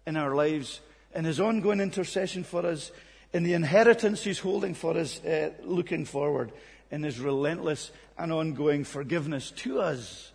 in 0.06 0.16
our 0.16 0.34
lives, 0.34 0.80
in 1.14 1.24
His 1.24 1.40
ongoing 1.40 1.80
intercession 1.80 2.44
for 2.44 2.66
us, 2.66 2.90
in 3.32 3.42
the 3.42 3.54
inheritance 3.54 4.24
He's 4.24 4.38
holding 4.38 4.74
for 4.74 4.96
us 4.96 5.24
uh, 5.24 5.50
looking 5.62 6.04
forward, 6.04 6.52
in 6.90 7.02
His 7.02 7.20
relentless 7.20 7.90
and 8.18 8.32
ongoing 8.32 8.84
forgiveness 8.84 9.50
to 9.50 9.80
us. 9.80 10.32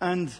And 0.00 0.32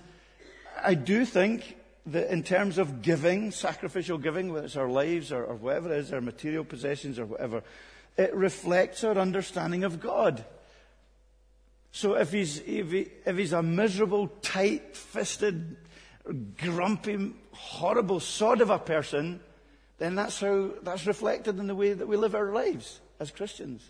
I 0.82 0.94
do 0.94 1.24
think 1.24 1.76
that 2.06 2.30
in 2.30 2.42
terms 2.42 2.78
of 2.78 3.02
giving, 3.02 3.50
sacrificial 3.50 4.18
giving, 4.18 4.52
whether 4.52 4.66
it's 4.66 4.76
our 4.76 4.88
lives 4.88 5.32
or, 5.32 5.44
or 5.44 5.54
whatever 5.54 5.92
it 5.92 5.98
is, 5.98 6.12
our 6.12 6.20
material 6.20 6.64
possessions 6.64 7.18
or 7.18 7.26
whatever, 7.26 7.62
it 8.16 8.34
reflects 8.34 9.04
our 9.04 9.18
understanding 9.18 9.84
of 9.84 10.00
God. 10.00 10.44
So 11.96 12.12
if 12.16 12.30
he's, 12.30 12.58
if, 12.58 12.90
he, 12.90 13.08
if 13.24 13.38
he's 13.38 13.54
a 13.54 13.62
miserable, 13.62 14.28
tight-fisted, 14.42 15.78
grumpy, 16.58 17.32
horrible 17.52 18.20
sod 18.20 18.60
of 18.60 18.68
a 18.68 18.78
person, 18.78 19.40
then 19.96 20.14
that's 20.14 20.38
how 20.38 20.72
that's 20.82 21.06
reflected 21.06 21.58
in 21.58 21.68
the 21.68 21.74
way 21.74 21.94
that 21.94 22.06
we 22.06 22.18
live 22.18 22.34
our 22.34 22.52
lives 22.52 23.00
as 23.18 23.30
Christians. 23.30 23.88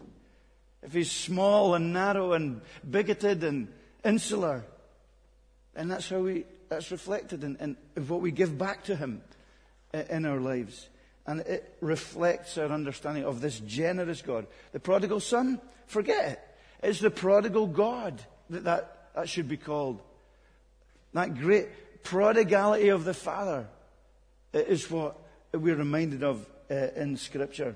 If 0.84 0.92
he's 0.92 1.10
small 1.10 1.74
and 1.74 1.92
narrow 1.92 2.34
and 2.34 2.60
bigoted 2.88 3.42
and 3.42 3.66
insular, 4.04 4.64
then 5.74 5.88
that's 5.88 6.08
how 6.08 6.20
we 6.20 6.44
that's 6.68 6.92
reflected 6.92 7.42
in, 7.42 7.56
in 7.56 8.06
what 8.06 8.20
we 8.20 8.30
give 8.30 8.56
back 8.56 8.84
to 8.84 8.94
him 8.94 9.20
in 9.92 10.26
our 10.26 10.38
lives. 10.38 10.88
And 11.26 11.40
it 11.40 11.76
reflects 11.80 12.56
our 12.56 12.68
understanding 12.68 13.24
of 13.24 13.40
this 13.40 13.58
generous 13.58 14.22
God. 14.22 14.46
The 14.70 14.78
prodigal 14.78 15.18
son, 15.18 15.60
forget 15.88 16.30
it. 16.30 16.40
It's 16.86 17.00
the 17.00 17.10
prodigal 17.10 17.66
God 17.66 18.22
that, 18.48 18.62
that 18.62 19.10
that 19.16 19.28
should 19.28 19.48
be 19.48 19.56
called. 19.56 20.00
That 21.14 21.36
great 21.36 22.04
prodigality 22.04 22.90
of 22.90 23.04
the 23.04 23.12
Father 23.12 23.66
is 24.52 24.88
what 24.88 25.18
we're 25.52 25.74
reminded 25.74 26.22
of 26.22 26.46
uh, 26.70 26.74
in 26.94 27.16
Scripture. 27.16 27.74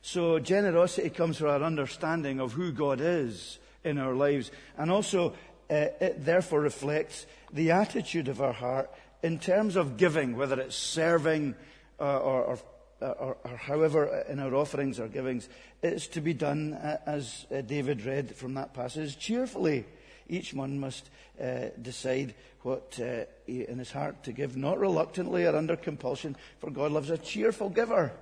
So 0.00 0.38
generosity 0.38 1.10
comes 1.10 1.38
from 1.38 1.48
our 1.48 1.62
understanding 1.62 2.38
of 2.38 2.52
who 2.52 2.70
God 2.70 3.00
is 3.00 3.58
in 3.82 3.98
our 3.98 4.14
lives. 4.14 4.52
And 4.78 4.88
also, 4.88 5.30
uh, 5.68 5.90
it 6.00 6.24
therefore 6.24 6.60
reflects 6.60 7.26
the 7.52 7.72
attitude 7.72 8.28
of 8.28 8.40
our 8.40 8.52
heart 8.52 8.90
in 9.24 9.40
terms 9.40 9.74
of 9.74 9.96
giving, 9.96 10.36
whether 10.36 10.60
it's 10.60 10.76
serving 10.76 11.56
uh, 11.98 12.18
or, 12.18 12.44
or, 12.44 12.58
or, 13.00 13.36
or, 13.42 13.56
however 13.56 14.24
in 14.28 14.38
our 14.38 14.54
offerings 14.54 15.00
or 15.00 15.08
givings. 15.08 15.48
It's 15.82 16.06
to 16.08 16.20
be 16.20 16.32
done, 16.32 16.74
uh, 16.74 16.98
as 17.06 17.44
uh, 17.52 17.60
David 17.60 18.04
read 18.04 18.36
from 18.36 18.54
that 18.54 18.72
passage, 18.72 19.18
cheerfully. 19.18 19.84
Each 20.28 20.54
one 20.54 20.78
must 20.78 21.10
uh, 21.42 21.70
decide 21.80 22.34
what 22.62 23.00
uh, 23.02 23.24
in 23.48 23.78
his 23.78 23.90
heart 23.90 24.22
to 24.24 24.32
give, 24.32 24.56
not 24.56 24.78
reluctantly 24.78 25.44
or 25.44 25.56
under 25.56 25.74
compulsion, 25.74 26.36
for 26.60 26.70
God 26.70 26.92
loves 26.92 27.10
a 27.10 27.18
cheerful 27.18 27.68
giver. 27.68 28.12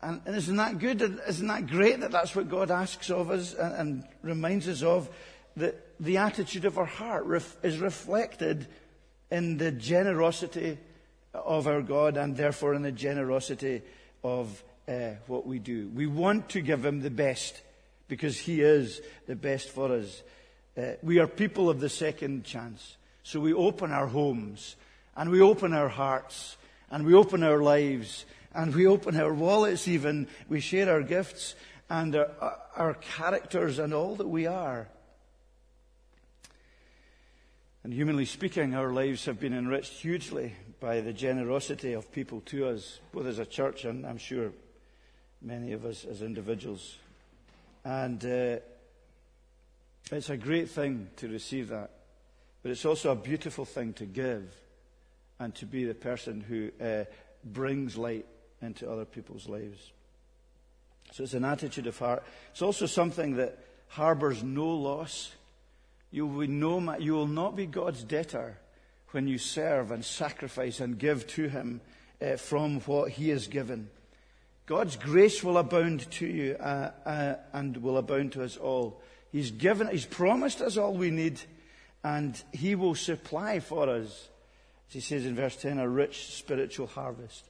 And, 0.00 0.20
and, 0.24 0.36
isn't 0.36 0.56
that 0.56 0.78
good? 0.78 1.02
Isn't 1.28 1.48
that 1.48 1.66
great 1.66 2.00
that 2.00 2.12
that's 2.12 2.34
what 2.36 2.48
God 2.48 2.70
asks 2.70 3.10
of 3.10 3.30
us 3.30 3.54
and, 3.54 3.74
and 3.74 4.04
reminds 4.22 4.68
us 4.68 4.82
of? 4.82 5.10
That 5.56 5.84
the 5.98 6.18
attitude 6.18 6.64
of 6.64 6.78
our 6.78 6.84
heart 6.84 7.24
ref, 7.26 7.56
is 7.64 7.78
reflected 7.78 8.68
in 9.30 9.58
the 9.58 9.72
generosity 9.72 10.78
of 11.34 11.66
our 11.66 11.82
God 11.82 12.16
and 12.16 12.36
therefore 12.36 12.74
in 12.74 12.82
the 12.82 12.92
generosity 12.92 13.82
of 14.22 14.62
uh, 14.88 15.10
what 15.26 15.46
we 15.46 15.58
do. 15.58 15.90
We 15.94 16.06
want 16.06 16.50
to 16.50 16.60
give 16.60 16.84
Him 16.84 17.00
the 17.00 17.10
best 17.10 17.60
because 18.08 18.38
He 18.38 18.60
is 18.60 19.00
the 19.26 19.36
best 19.36 19.70
for 19.70 19.92
us. 19.92 20.22
Uh, 20.76 20.92
we 21.02 21.18
are 21.18 21.26
people 21.26 21.68
of 21.68 21.80
the 21.80 21.88
second 21.88 22.44
chance. 22.44 22.96
So 23.22 23.40
we 23.40 23.52
open 23.52 23.92
our 23.92 24.06
homes 24.06 24.76
and 25.16 25.30
we 25.30 25.40
open 25.40 25.72
our 25.72 25.88
hearts 25.88 26.56
and 26.90 27.04
we 27.04 27.14
open 27.14 27.42
our 27.42 27.62
lives 27.62 28.24
and 28.54 28.74
we 28.74 28.86
open 28.86 29.16
our 29.16 29.32
wallets 29.32 29.86
even. 29.88 30.28
We 30.48 30.60
share 30.60 30.90
our 30.90 31.02
gifts 31.02 31.54
and 31.88 32.16
our, 32.16 32.58
our 32.76 32.94
characters 32.94 33.78
and 33.78 33.94
all 33.94 34.16
that 34.16 34.28
we 34.28 34.46
are. 34.46 34.88
And 37.84 37.92
humanly 37.92 38.26
speaking, 38.26 38.74
our 38.74 38.92
lives 38.92 39.24
have 39.24 39.40
been 39.40 39.52
enriched 39.52 39.92
hugely 39.92 40.54
by 40.78 41.00
the 41.00 41.12
generosity 41.12 41.92
of 41.92 42.12
people 42.12 42.40
to 42.46 42.68
us, 42.68 43.00
both 43.12 43.26
as 43.26 43.38
a 43.38 43.46
church 43.46 43.84
and 43.84 44.06
I'm 44.06 44.18
sure 44.18 44.52
many 45.42 45.72
of 45.72 45.84
us 45.84 46.04
as 46.04 46.22
individuals. 46.22 46.96
And 47.84 48.24
uh, 48.24 48.56
it's 50.10 50.30
a 50.30 50.36
great 50.36 50.70
thing 50.70 51.08
to 51.16 51.28
receive 51.28 51.68
that, 51.68 51.90
but 52.62 52.70
it's 52.70 52.84
also 52.84 53.12
a 53.12 53.16
beautiful 53.16 53.64
thing 53.64 53.92
to 53.94 54.04
give 54.04 54.52
and 55.38 55.54
to 55.56 55.66
be 55.66 55.84
the 55.84 55.94
person 55.94 56.40
who 56.40 56.70
uh, 56.84 57.04
brings 57.44 57.96
light 57.96 58.26
into 58.60 58.90
other 58.90 59.04
people's 59.04 59.48
lives. 59.48 59.90
So 61.12 61.24
it's 61.24 61.34
an 61.34 61.44
attitude 61.44 61.86
of 61.86 61.98
heart. 61.98 62.22
It's 62.52 62.62
also 62.62 62.86
something 62.86 63.36
that 63.36 63.58
harbors 63.88 64.42
no 64.42 64.68
loss. 64.68 65.32
You 66.10 66.26
will, 66.26 66.48
no, 66.48 66.96
you 66.98 67.14
will 67.14 67.26
not 67.26 67.56
be 67.56 67.66
God's 67.66 68.04
debtor 68.04 68.58
when 69.10 69.26
you 69.26 69.38
serve 69.38 69.90
and 69.90 70.04
sacrifice 70.04 70.80
and 70.80 70.98
give 70.98 71.26
to 71.28 71.48
Him 71.48 71.80
uh, 72.20 72.36
from 72.36 72.80
what 72.80 73.10
He 73.10 73.28
has 73.30 73.46
given. 73.46 73.90
God's 74.72 74.96
grace 74.96 75.44
will 75.44 75.58
abound 75.58 76.10
to 76.12 76.26
you 76.26 76.56
uh, 76.58 76.92
uh, 77.04 77.34
and 77.52 77.76
will 77.82 77.98
abound 77.98 78.32
to 78.32 78.42
us 78.42 78.56
all. 78.56 79.02
He's 79.30 79.50
given, 79.50 79.88
He's 79.88 80.06
promised 80.06 80.62
us 80.62 80.78
all 80.78 80.94
we 80.94 81.10
need, 81.10 81.38
and 82.02 82.42
He 82.54 82.74
will 82.74 82.94
supply 82.94 83.60
for 83.60 83.90
us, 83.90 84.30
as 84.88 84.94
He 84.94 85.00
says 85.00 85.26
in 85.26 85.34
verse 85.34 85.56
10, 85.56 85.78
a 85.78 85.86
rich 85.86 86.32
spiritual 86.32 86.86
harvest. 86.86 87.44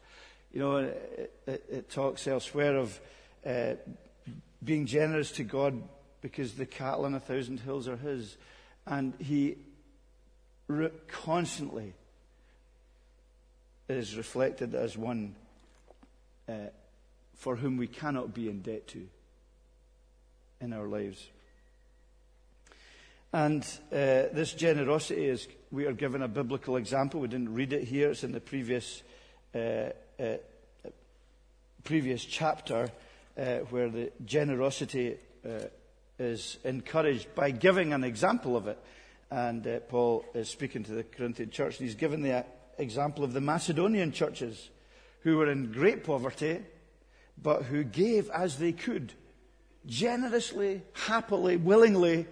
You 0.53 0.61
know, 0.61 0.77
it, 0.79 1.33
it, 1.47 1.65
it 1.71 1.91
talks 1.93 2.27
elsewhere 2.27 2.77
of 2.77 3.01
uh, 3.47 3.75
being 4.65 4.87
generous 4.87 5.31
to 5.33 5.45
God 5.45 5.81
because 6.23 6.55
the 6.55 6.67
cattle 6.67 7.05
on 7.05 7.15
a 7.15 7.21
thousand 7.21 7.61
hills 7.61 7.87
are 7.87 7.99
His. 7.99 8.37
And 8.85 9.15
He 9.21 9.59
re- 10.67 10.91
constantly 11.07 11.95
is 13.89 14.17
reflected 14.17 14.75
as 14.75 14.99
one 14.99 15.37
uh, 16.49 16.55
for 17.35 17.57
whom 17.57 17.77
we 17.77 17.87
cannot 17.87 18.35
be 18.35 18.49
in 18.49 18.63
debt 18.63 18.87
to 18.89 19.09
in 20.61 20.73
our 20.73 20.87
lives. 20.87 21.27
And 23.33 23.63
uh, 23.91 24.29
this 24.33 24.53
generosity 24.53 25.25
is, 25.25 25.49
we 25.71 25.87
are 25.87 25.93
given 25.93 26.23
a 26.23 26.29
biblical 26.29 26.77
example. 26.77 27.21
We 27.21 27.29
didn't 27.29 27.55
read 27.55 27.73
it 27.73 27.85
here, 27.85 28.11
it's 28.11 28.25
in 28.25 28.33
the 28.33 28.41
previous 28.41 29.03
uh, 29.55 29.91
uh, 30.21 30.37
previous 31.85 32.25
chapter 32.25 32.91
uh, 33.37 33.57
where 33.71 33.89
the 33.89 34.13
generosity 34.25 35.17
uh, 35.45 35.65
is 36.19 36.59
encouraged 36.65 37.35
by 37.35 37.51
giving 37.51 37.93
an 37.93 38.05
example 38.05 38.57
of 38.57 38.69
it. 38.69 38.79
And 39.31 39.67
uh, 39.67 39.81
Paul 39.81 40.25
is 40.35 40.49
speaking 40.49 40.85
to 40.85 40.93
the 40.93 41.03
Corinthian 41.03 41.51
church, 41.51 41.79
and 41.79 41.89
he's 41.89 41.97
given 41.97 42.23
the 42.23 42.45
example 42.79 43.25
of 43.25 43.33
the 43.33 43.41
Macedonian 43.41 44.13
churches 44.13 44.69
who 45.21 45.37
were 45.37 45.51
in 45.51 45.73
great 45.73 46.05
poverty, 46.05 46.61
but 47.41 47.65
who 47.65 47.85
gave 47.85 48.31
as 48.31 48.59
they 48.59 48.73
could, 48.73 49.13
generously, 49.87 50.83
happily, 50.93 51.57
willingly, 51.57 52.27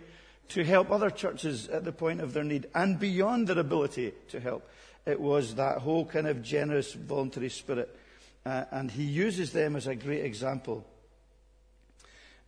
to 0.49 0.65
help 0.65 0.91
other 0.91 1.11
churches 1.11 1.69
at 1.69 1.85
the 1.85 1.93
point 1.93 2.21
of 2.21 2.33
their 2.33 2.45
need 2.45 2.67
and 2.75 2.99
beyond 2.99 3.47
their 3.47 3.59
ability 3.59 4.13
to 4.29 4.41
help. 4.41 4.69
It 5.07 5.21
was 5.21 5.55
that 5.55 5.79
whole 5.79 6.05
kind 6.05 6.27
of 6.27 6.43
generous, 6.43 6.93
voluntary 6.93 7.49
spirit. 7.49 7.97
Uh, 8.45 8.65
and 8.71 8.91
he 8.91 9.05
uses 9.05 9.53
them 9.53 9.77
as 9.77 9.87
a 9.87 9.95
great 9.95 10.25
example. 10.25 10.85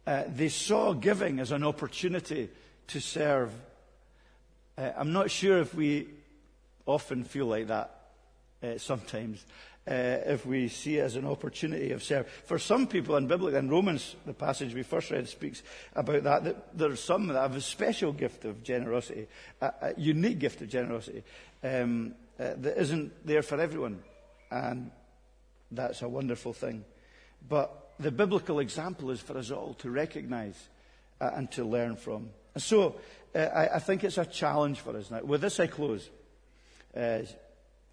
Uh, 0.07 0.25
they 0.35 0.49
saw 0.49 0.93
giving 0.93 1.39
as 1.39 1.53
an 1.53 1.63
opportunity 1.63 2.49
to 2.89 3.01
serve. 3.01 3.53
Uh, 4.77 4.91
I'm 4.97 5.13
not 5.13 5.31
sure 5.31 5.59
if 5.59 5.75
we 5.75 6.09
often 6.87 7.25
feel 7.25 7.47
like 7.47 7.69
that 7.69 7.95
uh, 8.63 8.79
sometimes. 8.79 9.45
Uh, 9.85 10.23
if 10.27 10.47
we 10.47 10.69
see 10.69 10.99
it 10.99 11.01
as 11.01 11.17
an 11.17 11.27
opportunity 11.27 11.91
of 11.91 12.05
service. 12.05 12.31
For 12.45 12.57
some 12.57 12.87
people 12.87 13.17
in 13.17 13.27
Biblical, 13.27 13.59
in 13.59 13.69
Romans, 13.69 14.15
the 14.25 14.33
passage 14.33 14.73
we 14.75 14.85
first 14.85 15.11
read 15.11 15.29
speaks 15.29 15.65
about 15.97 16.23
that, 16.23 16.45
that 16.45 16.79
there 16.79 16.93
are 16.93 16.97
some 16.97 17.27
that 17.27 17.35
have 17.35 17.57
a 17.57 17.61
special 17.61 18.13
gift 18.13 18.45
of 18.45 18.63
generosity, 18.63 19.27
a, 19.61 19.73
a 19.83 19.95
unique 19.97 20.39
gift 20.39 20.63
of 20.63 20.69
generosity 20.69 21.25
um, 21.65 22.15
uh, 22.39 22.51
that 22.59 22.81
isn't 22.81 23.27
there 23.27 23.43
for 23.43 23.61
everyone. 23.61 23.99
And 24.53 24.93
that's 25.73 26.03
a 26.03 26.09
wonderful 26.09 26.53
thing. 26.53 26.85
But 27.49 27.95
the 27.99 28.13
biblical 28.13 28.61
example 28.61 29.11
is 29.11 29.21
for 29.21 29.37
us 29.37 29.51
all 29.51 29.75
to 29.81 29.91
recognize 29.91 30.69
uh, 31.21 31.31
and 31.35 31.51
to 31.53 31.65
learn 31.65 31.97
from. 31.97 32.31
And 32.55 32.63
so 32.63 33.01
uh, 33.35 33.39
I, 33.39 33.77
I, 33.77 33.79
think 33.81 34.05
it's 34.05 34.19
a 34.19 34.27
challenge 34.27 34.79
for 34.79 34.97
us 34.97 35.11
now. 35.11 35.23
With 35.23 35.41
this, 35.41 35.59
I 35.59 35.67
close. 35.67 36.09
Uh, 36.97 37.23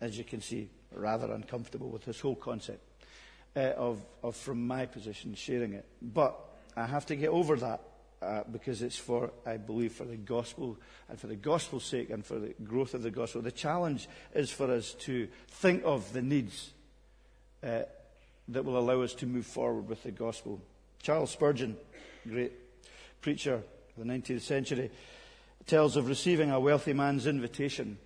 as 0.01 0.17
you 0.17 0.23
can 0.23 0.41
see, 0.41 0.69
rather 0.93 1.31
uncomfortable 1.31 1.89
with 1.89 2.05
this 2.05 2.19
whole 2.19 2.35
concept 2.35 2.81
uh, 3.55 3.59
of, 3.77 4.01
of, 4.23 4.35
from 4.35 4.65
my 4.65 4.85
position, 4.85 5.35
sharing 5.35 5.73
it. 5.73 5.85
But 6.01 6.35
I 6.75 6.85
have 6.85 7.05
to 7.07 7.15
get 7.15 7.29
over 7.29 7.55
that 7.57 7.81
uh, 8.21 8.43
because 8.51 8.81
it's 8.81 8.97
for, 8.97 9.31
I 9.45 9.57
believe, 9.57 9.93
for 9.93 10.05
the 10.05 10.17
gospel 10.17 10.77
and 11.07 11.19
for 11.19 11.27
the 11.27 11.35
gospel's 11.35 11.85
sake 11.85 12.09
and 12.09 12.25
for 12.25 12.39
the 12.39 12.53
growth 12.63 12.93
of 12.93 13.03
the 13.03 13.11
gospel. 13.11 13.41
The 13.41 13.51
challenge 13.51 14.07
is 14.33 14.51
for 14.51 14.71
us 14.71 14.93
to 14.99 15.27
think 15.49 15.83
of 15.85 16.11
the 16.13 16.21
needs 16.21 16.71
uh, 17.63 17.83
that 18.49 18.65
will 18.65 18.77
allow 18.77 19.01
us 19.01 19.13
to 19.15 19.25
move 19.25 19.45
forward 19.45 19.87
with 19.87 20.03
the 20.03 20.11
gospel. 20.11 20.61
Charles 21.01 21.31
Spurgeon, 21.31 21.77
great 22.27 22.51
preacher 23.21 23.55
of 23.55 23.63
the 23.97 24.03
19th 24.03 24.41
century, 24.41 24.91
tells 25.65 25.95
of 25.95 26.07
receiving 26.07 26.51
a 26.51 26.59
wealthy 26.59 26.93
man's 26.93 27.27
invitation 27.27 27.97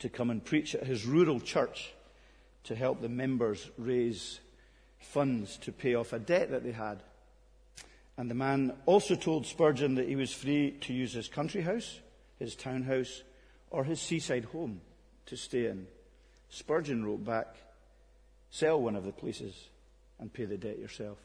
to 0.00 0.08
come 0.08 0.30
and 0.30 0.44
preach 0.44 0.74
at 0.74 0.86
his 0.86 1.04
rural 1.04 1.40
church 1.40 1.92
to 2.64 2.74
help 2.74 3.00
the 3.00 3.08
members 3.08 3.70
raise 3.78 4.40
funds 4.98 5.56
to 5.58 5.72
pay 5.72 5.94
off 5.94 6.12
a 6.12 6.18
debt 6.18 6.50
that 6.50 6.64
they 6.64 6.72
had. 6.72 7.02
And 8.16 8.30
the 8.30 8.34
man 8.34 8.74
also 8.84 9.14
told 9.14 9.46
Spurgeon 9.46 9.94
that 9.94 10.08
he 10.08 10.16
was 10.16 10.32
free 10.32 10.72
to 10.82 10.92
use 10.92 11.12
his 11.12 11.28
country 11.28 11.62
house, 11.62 12.00
his 12.38 12.56
townhouse, 12.56 13.22
or 13.70 13.84
his 13.84 14.00
seaside 14.00 14.44
home 14.46 14.80
to 15.26 15.36
stay 15.36 15.66
in. 15.66 15.86
Spurgeon 16.50 17.04
wrote 17.04 17.24
back, 17.24 17.54
Sell 18.50 18.80
one 18.80 18.96
of 18.96 19.04
the 19.04 19.12
places 19.12 19.54
and 20.18 20.32
pay 20.32 20.46
the 20.46 20.56
debt 20.56 20.78
yourself. 20.78 21.18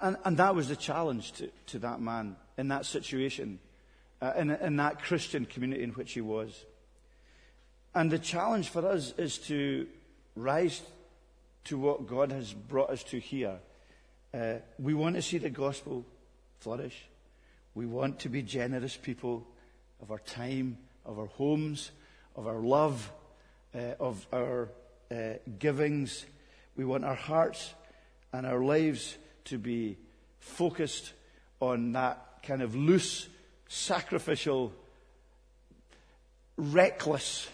And, 0.00 0.16
and 0.24 0.36
that 0.36 0.54
was 0.54 0.68
the 0.68 0.76
challenge 0.76 1.32
to, 1.32 1.50
to 1.68 1.78
that 1.80 2.00
man 2.00 2.36
in 2.58 2.68
that 2.68 2.84
situation, 2.84 3.58
uh, 4.20 4.32
in, 4.36 4.50
in 4.50 4.76
that 4.76 5.02
Christian 5.02 5.46
community 5.46 5.82
in 5.82 5.90
which 5.90 6.12
he 6.12 6.20
was. 6.20 6.64
And 7.96 8.10
the 8.10 8.18
challenge 8.18 8.68
for 8.68 8.86
us 8.86 9.14
is 9.16 9.38
to 9.48 9.86
rise 10.34 10.82
to 11.64 11.78
what 11.78 12.06
God 12.06 12.30
has 12.30 12.52
brought 12.52 12.90
us 12.90 13.02
to 13.04 13.18
here. 13.18 13.56
Uh, 14.34 14.56
we 14.78 14.92
want 14.92 15.16
to 15.16 15.22
see 15.22 15.38
the 15.38 15.48
gospel 15.48 16.04
flourish. 16.60 17.06
We 17.74 17.86
want 17.86 18.18
to 18.18 18.28
be 18.28 18.42
generous 18.42 18.98
people 18.98 19.46
of 20.02 20.10
our 20.10 20.18
time, 20.18 20.76
of 21.06 21.18
our 21.18 21.24
homes, 21.24 21.90
of 22.36 22.46
our 22.46 22.60
love, 22.60 23.10
uh, 23.74 23.94
of 23.98 24.26
our 24.30 24.68
uh, 25.10 25.38
givings. 25.58 26.26
We 26.76 26.84
want 26.84 27.02
our 27.02 27.14
hearts 27.14 27.72
and 28.30 28.44
our 28.44 28.62
lives 28.62 29.16
to 29.46 29.56
be 29.56 29.96
focused 30.38 31.14
on 31.60 31.92
that 31.92 32.42
kind 32.42 32.60
of 32.60 32.74
loose, 32.76 33.26
sacrificial, 33.68 34.74
reckless, 36.58 37.48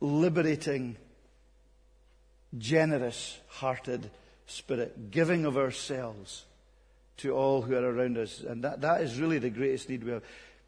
liberating, 0.00 0.96
generous 2.56 3.38
hearted 3.48 4.10
spirit, 4.46 5.10
giving 5.10 5.44
of 5.44 5.56
ourselves 5.56 6.44
to 7.18 7.34
all 7.34 7.62
who 7.62 7.74
are 7.74 7.84
around 7.84 8.18
us. 8.18 8.40
And 8.40 8.62
that, 8.64 8.82
that 8.82 9.00
is 9.00 9.18
really 9.18 9.38
the 9.38 9.50
greatest 9.50 9.88
need 9.88 10.04
we 10.04 10.12
have. 10.12 10.22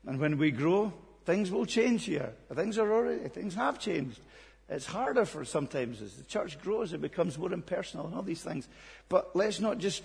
And 0.07 0.19
when 0.19 0.39
we 0.39 0.51
grow, 0.51 0.93
things 1.25 1.51
will 1.51 1.67
change 1.67 2.05
here. 2.05 2.33
Things 2.55 2.79
are 2.79 2.91
already, 2.93 3.29
things 3.29 3.55
have 3.55 3.79
changed. 3.79 4.21
It's 4.69 4.87
harder 4.87 5.25
for 5.25 5.45
sometimes 5.45 6.03
as 6.03 6.15
the 6.15 6.25
church 6.25 6.61
grows, 6.61 6.93
it 6.93 7.01
becomes 7.01 7.39
more 7.39 7.53
impersonal 7.53 8.07
and 8.07 8.15
all 8.15 8.23
these 8.23 8.43
things. 8.43 8.69
But 9.09 9.35
let's 9.35 9.61
not 9.61 9.79
just 9.79 10.03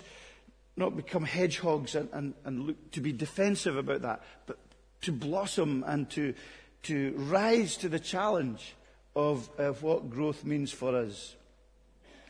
not 0.76 0.96
become 0.96 1.24
hedgehogs 1.24 1.94
and, 1.94 2.08
and, 2.12 2.34
and 2.44 2.66
look 2.66 2.90
to 2.92 3.00
be 3.00 3.12
defensive 3.12 3.76
about 3.76 4.02
that, 4.02 4.22
but 4.46 4.58
to 5.02 5.12
blossom 5.12 5.84
and 5.86 6.10
to, 6.10 6.34
to 6.84 7.14
rise 7.16 7.76
to 7.76 7.88
the 7.88 8.00
challenge 8.00 8.74
of, 9.14 9.48
of 9.58 9.82
what 9.82 10.10
growth 10.10 10.44
means 10.44 10.72
for 10.72 10.96
us. 10.96 11.34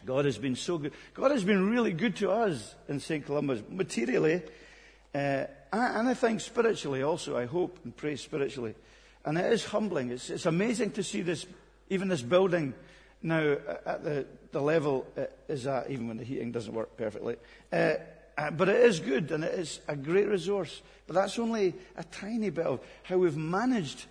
God 0.04 0.26
has 0.26 0.36
been 0.36 0.56
so 0.56 0.78
good. 0.78 0.92
God 1.14 1.30
has 1.30 1.44
been 1.44 1.70
really 1.70 1.92
good 1.92 2.16
to 2.16 2.30
us 2.30 2.74
in 2.88 3.00
St. 3.00 3.26
Columba's, 3.26 3.62
materially, 3.70 4.42
uh, 5.14 5.44
and 5.72 6.08
I 6.08 6.14
think 6.14 6.40
spiritually 6.40 7.02
also, 7.02 7.36
I 7.36 7.46
hope 7.46 7.78
and 7.84 7.96
pray 7.96 8.16
spiritually. 8.16 8.74
And 9.24 9.38
it 9.38 9.52
is 9.52 9.64
humbling. 9.64 10.10
It's, 10.10 10.30
it's 10.30 10.46
amazing 10.46 10.92
to 10.92 11.02
see 11.02 11.22
this, 11.22 11.46
even 11.88 12.08
this 12.08 12.22
building 12.22 12.74
now 13.22 13.56
at 13.86 14.04
the, 14.04 14.26
the 14.52 14.60
level 14.60 15.06
it 15.16 15.36
is 15.48 15.66
at, 15.66 15.90
even 15.90 16.08
when 16.08 16.18
the 16.18 16.24
heating 16.24 16.52
doesn't 16.52 16.74
work 16.74 16.96
perfectly. 16.96 17.36
Uh, 17.72 17.94
uh, 18.36 18.50
but 18.50 18.68
it 18.68 18.76
is 18.76 19.00
good 19.00 19.30
and 19.30 19.44
it 19.44 19.54
is 19.58 19.80
a 19.88 19.96
great 19.96 20.28
resource. 20.28 20.82
But 21.06 21.14
that's 21.14 21.38
only 21.38 21.74
a 21.96 22.04
tiny 22.04 22.50
bit 22.50 22.66
of 22.66 22.80
how 23.04 23.18
we've 23.18 23.36
managed, 23.36 24.04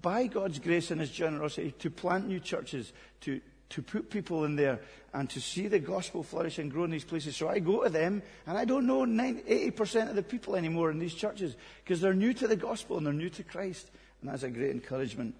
by 0.00 0.26
God's 0.26 0.58
grace 0.58 0.90
and 0.90 1.00
His 1.00 1.10
generosity, 1.10 1.72
to 1.78 1.90
plant 1.90 2.28
new 2.28 2.40
churches, 2.40 2.92
to, 3.22 3.40
to 3.70 3.82
put 3.82 4.10
people 4.10 4.44
in 4.44 4.56
there 4.56 4.80
and 5.14 5.28
to 5.30 5.40
see 5.40 5.68
the 5.68 5.78
gospel 5.78 6.22
flourish 6.22 6.58
and 6.58 6.70
grow 6.70 6.84
in 6.84 6.90
these 6.90 7.04
places. 7.04 7.36
So 7.36 7.48
I 7.48 7.58
go 7.58 7.84
to 7.84 7.90
them 7.90 8.22
and 8.46 8.58
I 8.58 8.64
don't 8.64 8.86
know 8.86 9.04
90, 9.04 9.42
80% 9.70 10.10
of 10.10 10.16
the 10.16 10.22
people 10.22 10.56
anymore 10.56 10.90
in 10.90 10.98
these 10.98 11.14
churches 11.14 11.56
because 11.82 12.00
they're 12.00 12.14
new 12.14 12.34
to 12.34 12.46
the 12.46 12.56
gospel 12.56 12.98
and 12.98 13.06
they're 13.06 13.12
new 13.12 13.30
to 13.30 13.42
Christ. 13.42 13.90
And 14.20 14.30
that's 14.30 14.42
a 14.42 14.50
great 14.50 14.70
encouragement. 14.70 15.34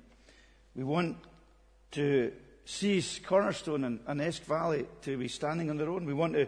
We 0.74 0.84
want 0.84 1.16
to 1.92 2.32
see 2.64 3.02
Cornerstone 3.24 3.84
and, 3.84 4.00
and 4.06 4.20
Esk 4.20 4.44
Valley 4.44 4.86
to 5.02 5.16
be 5.16 5.28
standing 5.28 5.70
on 5.70 5.76
their 5.76 5.88
own. 5.88 6.04
We 6.04 6.14
want 6.14 6.34
to 6.34 6.46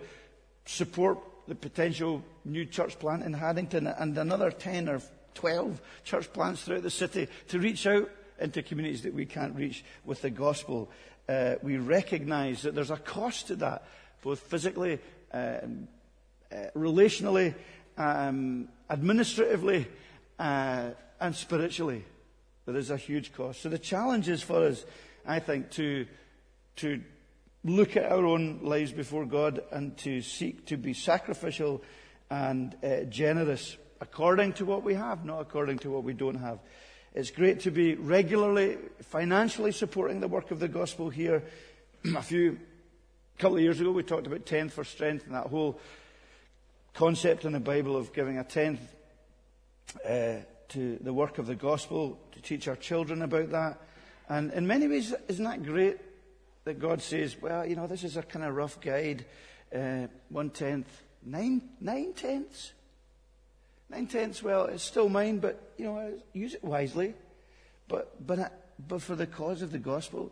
support 0.67 1.19
the 1.49 1.55
potential 1.55 2.23
new 2.45 2.65
church 2.65 2.99
plant 2.99 3.23
in 3.25 3.33
Haddington 3.33 3.87
and 3.87 4.17
another 4.17 4.51
10 4.51 4.89
or 4.89 5.01
12 5.35 5.81
church 6.05 6.33
plants 6.33 6.63
throughout 6.63 6.83
the 6.83 6.91
city 6.91 7.29
to 7.49 7.59
reach 7.59 7.87
out 7.87 8.09
into 8.39 8.63
communities 8.63 9.03
that 9.03 9.15
we 9.15 9.27
can't 9.27 9.55
reach 9.55 9.85
with 10.05 10.23
the 10.23 10.31
gospel. 10.31 10.91
Uh, 11.29 11.57
we 11.63 11.77
recognize 11.77 12.63
that 12.63 12.75
there's 12.75 12.91
a 12.91 12.97
cost 12.97 13.49
to 13.49 13.57
that, 13.57 13.85
both 14.23 14.41
physically, 14.41 14.99
um, 15.33 15.89
uh, 16.51 16.57
relationally, 16.75 17.55
um, 17.97 18.69
administratively, 18.89 19.87
uh, 20.39 20.91
and 21.21 21.37
spiritually. 21.37 22.05
There 22.67 22.77
is 22.77 22.91
a 22.91 22.97
huge 22.97 23.33
cost. 23.33 23.63
So 23.63 23.69
the 23.69 23.79
challenge 23.79 24.29
is 24.29 24.43
for 24.43 24.67
us, 24.67 24.85
I 25.27 25.39
think, 25.39 25.71
to, 25.73 26.07
to 26.77 27.01
look 27.65 27.97
at 27.97 28.11
our 28.11 28.25
own 28.25 28.61
lives 28.63 28.93
before 28.93 29.27
God 29.27 29.63
and 29.71 29.97
to 29.99 30.23
seek 30.23 30.67
to 30.67 30.77
be 30.77 30.95
sacrificial 30.95 31.83
and 32.31 32.75
uh, 32.83 33.05
generous 33.05 33.77
according 34.01 34.55
to 34.55 34.65
what 34.65 34.83
we 34.83 34.95
have, 34.95 35.25
not 35.25 35.41
according 35.41 35.79
to 35.81 35.91
what 35.91 36.05
we 36.05 36.13
don't 36.13 36.37
have. 36.37 36.59
It's 37.15 37.31
great 37.31 37.61
to 37.61 37.71
be 37.71 37.95
regularly 37.95 38.79
financially 39.03 39.73
supporting 39.73 40.21
the 40.21 40.29
work 40.29 40.51
of 40.51 40.61
the 40.61 40.69
gospel 40.69 41.11
here. 41.11 41.43
a 42.17 42.23
few 42.23 42.59
couple 43.39 43.57
of 43.57 43.63
years 43.63 43.81
ago, 43.81 43.91
we 43.91 44.03
talked 44.03 44.27
about 44.27 44.47
tenth 44.47 44.73
for 44.73 44.85
strength 44.85 45.27
and 45.27 45.35
that 45.35 45.47
whole 45.47 45.81
concept 46.95 47.45
in 47.45 47.53
the 47.53 47.61
Bible 47.61 47.97
of 47.97 48.13
giving 48.13 48.39
a 48.39 48.45
tenth 48.45 48.81
uh, 50.09 50.37
to 50.69 50.99
the 51.01 51.13
work 51.13 51.39
of 51.39 51.47
the 51.47 51.55
gospel, 51.55 52.19
to 52.33 52.43
teach 52.43 52.69
our 52.69 52.77
children 52.77 53.23
about 53.23 53.51
that. 53.51 53.81
And 54.29 54.53
in 54.53 54.67
many 54.67 54.87
ways, 54.87 55.13
isn't 55.29 55.45
that 55.45 55.65
great 55.65 55.99
that 56.65 56.79
God 56.79 57.03
says, 57.03 57.37
well, 57.41 57.67
you 57.67 57.75
know, 57.75 57.87
this 57.87 58.05
is 58.05 58.17
a 58.17 58.23
kind 58.23 58.45
of 58.45 58.55
rough 58.55 58.81
guide. 58.81 59.25
Uh, 59.75 60.07
one 60.29 60.51
tenth, 60.51 61.03
nine, 61.25 61.63
nine 61.81 62.13
tenths. 62.13 62.73
Nine 63.91 64.07
tenths, 64.07 64.43
well, 64.43 64.67
it's 64.67 64.85
still 64.85 65.09
mine, 65.09 65.39
but, 65.39 65.73
you 65.77 65.85
know, 65.85 66.13
use 66.33 66.55
it 66.55 66.63
wisely. 66.63 67.15
But, 67.89 68.25
but, 68.25 68.39
uh, 68.39 68.49
but 68.89 69.03
for 69.03 69.17
the 69.17 69.27
cause 69.27 69.63
of 69.63 69.73
the 69.73 69.79
gospel, 69.79 70.31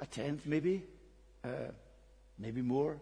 a 0.00 0.06
tenth 0.06 0.44
maybe, 0.44 0.82
uh, 1.42 1.72
maybe 2.38 2.60
more, 2.60 2.98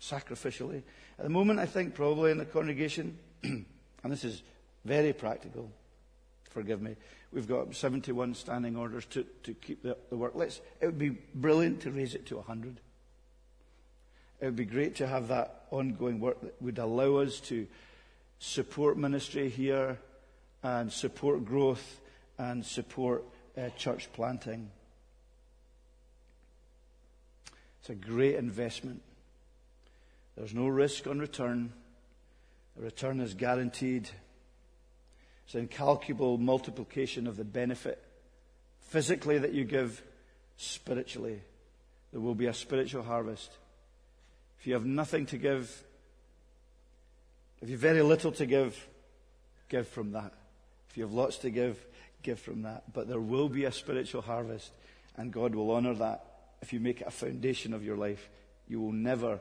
sacrificially. 0.00 0.82
At 1.18 1.24
the 1.24 1.30
moment, 1.30 1.58
I 1.58 1.66
think 1.66 1.94
probably 1.94 2.30
in 2.30 2.38
the 2.38 2.44
congregation, 2.44 3.18
and 3.42 3.64
this 4.04 4.24
is 4.24 4.42
very 4.84 5.12
practical, 5.12 5.70
forgive 6.50 6.82
me, 6.82 6.96
We've 7.32 7.46
got 7.46 7.74
71 7.74 8.34
standing 8.34 8.76
orders 8.76 9.06
to, 9.06 9.24
to 9.44 9.54
keep 9.54 9.82
the, 9.82 9.96
the 10.08 10.16
work. 10.16 10.32
Let's, 10.34 10.60
it 10.80 10.86
would 10.86 10.98
be 10.98 11.10
brilliant 11.10 11.82
to 11.82 11.90
raise 11.92 12.14
it 12.14 12.26
to 12.26 12.36
100. 12.36 12.80
It 14.40 14.44
would 14.44 14.56
be 14.56 14.64
great 14.64 14.96
to 14.96 15.06
have 15.06 15.28
that 15.28 15.66
ongoing 15.70 16.18
work 16.18 16.40
that 16.40 16.60
would 16.60 16.78
allow 16.78 17.16
us 17.16 17.38
to 17.40 17.68
support 18.40 18.96
ministry 18.96 19.50
here 19.50 19.98
and 20.62 20.90
support 20.90 21.44
growth 21.44 22.00
and 22.38 22.64
support 22.64 23.22
uh, 23.56 23.68
church 23.76 24.08
planting. 24.12 24.70
It's 27.80 27.90
a 27.90 27.94
great 27.94 28.34
investment. 28.34 29.02
There's 30.36 30.54
no 30.54 30.68
risk 30.68 31.06
on 31.06 31.18
return. 31.18 31.72
The 32.76 32.82
return 32.82 33.20
is 33.20 33.34
guaranteed. 33.34 34.08
It's 35.44 35.54
an 35.54 35.60
incalculable 35.60 36.38
multiplication 36.38 37.26
of 37.26 37.36
the 37.36 37.44
benefit 37.44 38.02
physically 38.88 39.38
that 39.38 39.52
you 39.52 39.64
give, 39.64 40.02
spiritually. 40.56 41.42
There 42.12 42.20
will 42.20 42.34
be 42.34 42.46
a 42.46 42.54
spiritual 42.54 43.02
harvest. 43.02 43.50
If 44.58 44.66
you 44.66 44.74
have 44.74 44.86
nothing 44.86 45.26
to 45.26 45.38
give, 45.38 45.84
if 47.62 47.68
you 47.68 47.74
have 47.74 47.80
very 47.80 48.02
little 48.02 48.32
to 48.32 48.46
give, 48.46 48.88
give 49.68 49.88
from 49.88 50.12
that. 50.12 50.32
If 50.90 50.96
you 50.96 51.04
have 51.04 51.12
lots 51.12 51.38
to 51.38 51.50
give, 51.50 51.78
give 52.22 52.40
from 52.40 52.62
that. 52.62 52.92
But 52.92 53.08
there 53.08 53.20
will 53.20 53.48
be 53.48 53.64
a 53.64 53.72
spiritual 53.72 54.22
harvest, 54.22 54.72
and 55.16 55.32
God 55.32 55.54
will 55.54 55.70
honor 55.70 55.94
that 55.94 56.24
if 56.62 56.72
you 56.72 56.80
make 56.80 57.00
it 57.00 57.06
a 57.06 57.10
foundation 57.10 57.72
of 57.72 57.84
your 57.84 57.96
life. 57.96 58.28
You 58.68 58.80
will 58.80 58.92
never, 58.92 59.40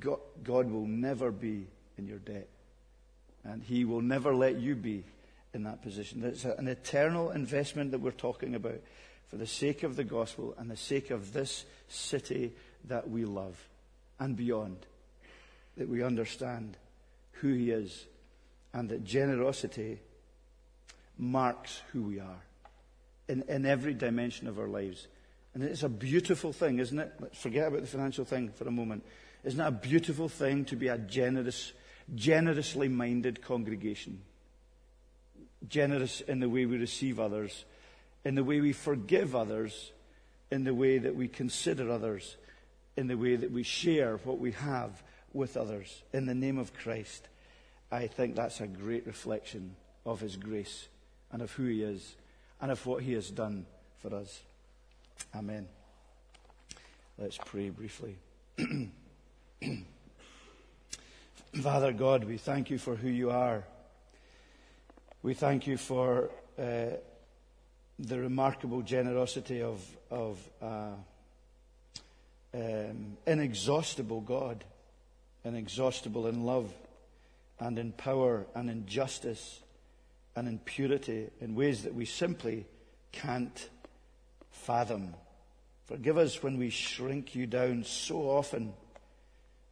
God, 0.00 0.18
God 0.42 0.70
will 0.70 0.86
never 0.86 1.30
be 1.30 1.66
in 1.98 2.06
your 2.06 2.18
debt. 2.18 2.48
And 3.44 3.62
He 3.62 3.84
will 3.84 4.00
never 4.00 4.34
let 4.34 4.56
you 4.56 4.74
be 4.74 5.04
in 5.54 5.64
that 5.64 5.82
position. 5.82 6.22
It's 6.24 6.44
an 6.44 6.68
eternal 6.68 7.30
investment 7.30 7.92
that 7.92 8.00
we're 8.00 8.10
talking 8.10 8.54
about 8.54 8.80
for 9.28 9.36
the 9.36 9.46
sake 9.46 9.82
of 9.82 9.96
the 9.96 10.04
gospel 10.04 10.54
and 10.58 10.70
the 10.70 10.76
sake 10.76 11.10
of 11.10 11.32
this 11.32 11.64
city 11.88 12.52
that 12.84 13.08
we 13.08 13.24
love 13.24 13.56
and 14.18 14.36
beyond. 14.36 14.78
That 15.76 15.88
we 15.88 16.02
understand 16.02 16.76
who 17.40 17.52
He 17.52 17.70
is 17.70 18.06
and 18.72 18.88
that 18.90 19.04
generosity 19.04 20.00
marks 21.18 21.82
who 21.92 22.02
we 22.02 22.20
are 22.20 22.42
in, 23.28 23.42
in 23.48 23.64
every 23.64 23.94
dimension 23.94 24.48
of 24.48 24.58
our 24.58 24.68
lives. 24.68 25.06
And 25.54 25.62
it's 25.62 25.82
a 25.82 25.88
beautiful 25.88 26.52
thing, 26.52 26.78
isn't 26.78 26.98
it? 26.98 27.12
Let's 27.18 27.38
forget 27.38 27.68
about 27.68 27.80
the 27.80 27.86
financial 27.86 28.24
thing 28.24 28.50
for 28.50 28.68
a 28.68 28.70
moment. 28.70 29.04
Isn't 29.44 29.60
it 29.60 29.66
a 29.66 29.70
beautiful 29.70 30.28
thing 30.28 30.66
to 30.66 30.76
be 30.76 30.88
a 30.88 30.98
generous, 30.98 31.72
generously 32.14 32.88
minded 32.88 33.42
congregation? 33.42 34.20
generous 35.68 36.20
in 36.22 36.40
the 36.40 36.48
way 36.48 36.66
we 36.66 36.78
receive 36.78 37.18
others, 37.18 37.64
in 38.24 38.34
the 38.34 38.44
way 38.44 38.60
we 38.60 38.72
forgive 38.72 39.34
others, 39.34 39.92
in 40.50 40.64
the 40.64 40.74
way 40.74 40.98
that 40.98 41.14
we 41.14 41.28
consider 41.28 41.90
others, 41.90 42.36
in 42.96 43.08
the 43.08 43.16
way 43.16 43.36
that 43.36 43.50
we 43.50 43.62
share 43.62 44.16
what 44.18 44.38
we 44.38 44.52
have 44.52 45.02
with 45.36 45.56
others. 45.56 46.02
In 46.12 46.26
the 46.26 46.34
name 46.34 46.58
of 46.58 46.74
Christ, 46.74 47.28
I 47.92 48.06
think 48.06 48.34
that's 48.34 48.60
a 48.60 48.66
great 48.66 49.06
reflection 49.06 49.76
of 50.04 50.20
His 50.20 50.36
grace 50.36 50.88
and 51.30 51.42
of 51.42 51.52
who 51.52 51.64
He 51.64 51.82
is 51.82 52.16
and 52.60 52.70
of 52.70 52.84
what 52.86 53.02
He 53.02 53.12
has 53.12 53.30
done 53.30 53.66
for 53.98 54.14
us. 54.14 54.40
Amen. 55.34 55.68
Let's 57.18 57.38
pray 57.38 57.70
briefly. 57.70 58.16
Father 61.62 61.92
God, 61.92 62.24
we 62.24 62.36
thank 62.36 62.70
you 62.70 62.78
for 62.78 62.96
who 62.96 63.08
you 63.08 63.30
are. 63.30 63.64
We 65.22 65.34
thank 65.34 65.66
you 65.66 65.76
for 65.76 66.30
uh, 66.58 66.96
the 67.98 68.18
remarkable 68.18 68.82
generosity 68.82 69.62
of, 69.62 69.82
of 70.10 70.38
uh, 70.60 70.90
um, 72.54 73.16
inexhaustible 73.26 74.20
God, 74.20 74.64
inexhaustible 75.46 76.26
in 76.26 76.44
love 76.44 76.72
and 77.58 77.78
in 77.78 77.92
power 77.92 78.46
and 78.54 78.68
in 78.68 78.86
justice 78.86 79.60
and 80.34 80.48
in 80.48 80.58
purity 80.58 81.30
in 81.40 81.54
ways 81.54 81.84
that 81.84 81.94
we 81.94 82.04
simply 82.04 82.66
can't 83.12 83.70
fathom. 84.50 85.14
Forgive 85.86 86.18
us 86.18 86.42
when 86.42 86.58
we 86.58 86.70
shrink 86.70 87.34
you 87.34 87.46
down 87.46 87.84
so 87.84 88.28
often 88.28 88.74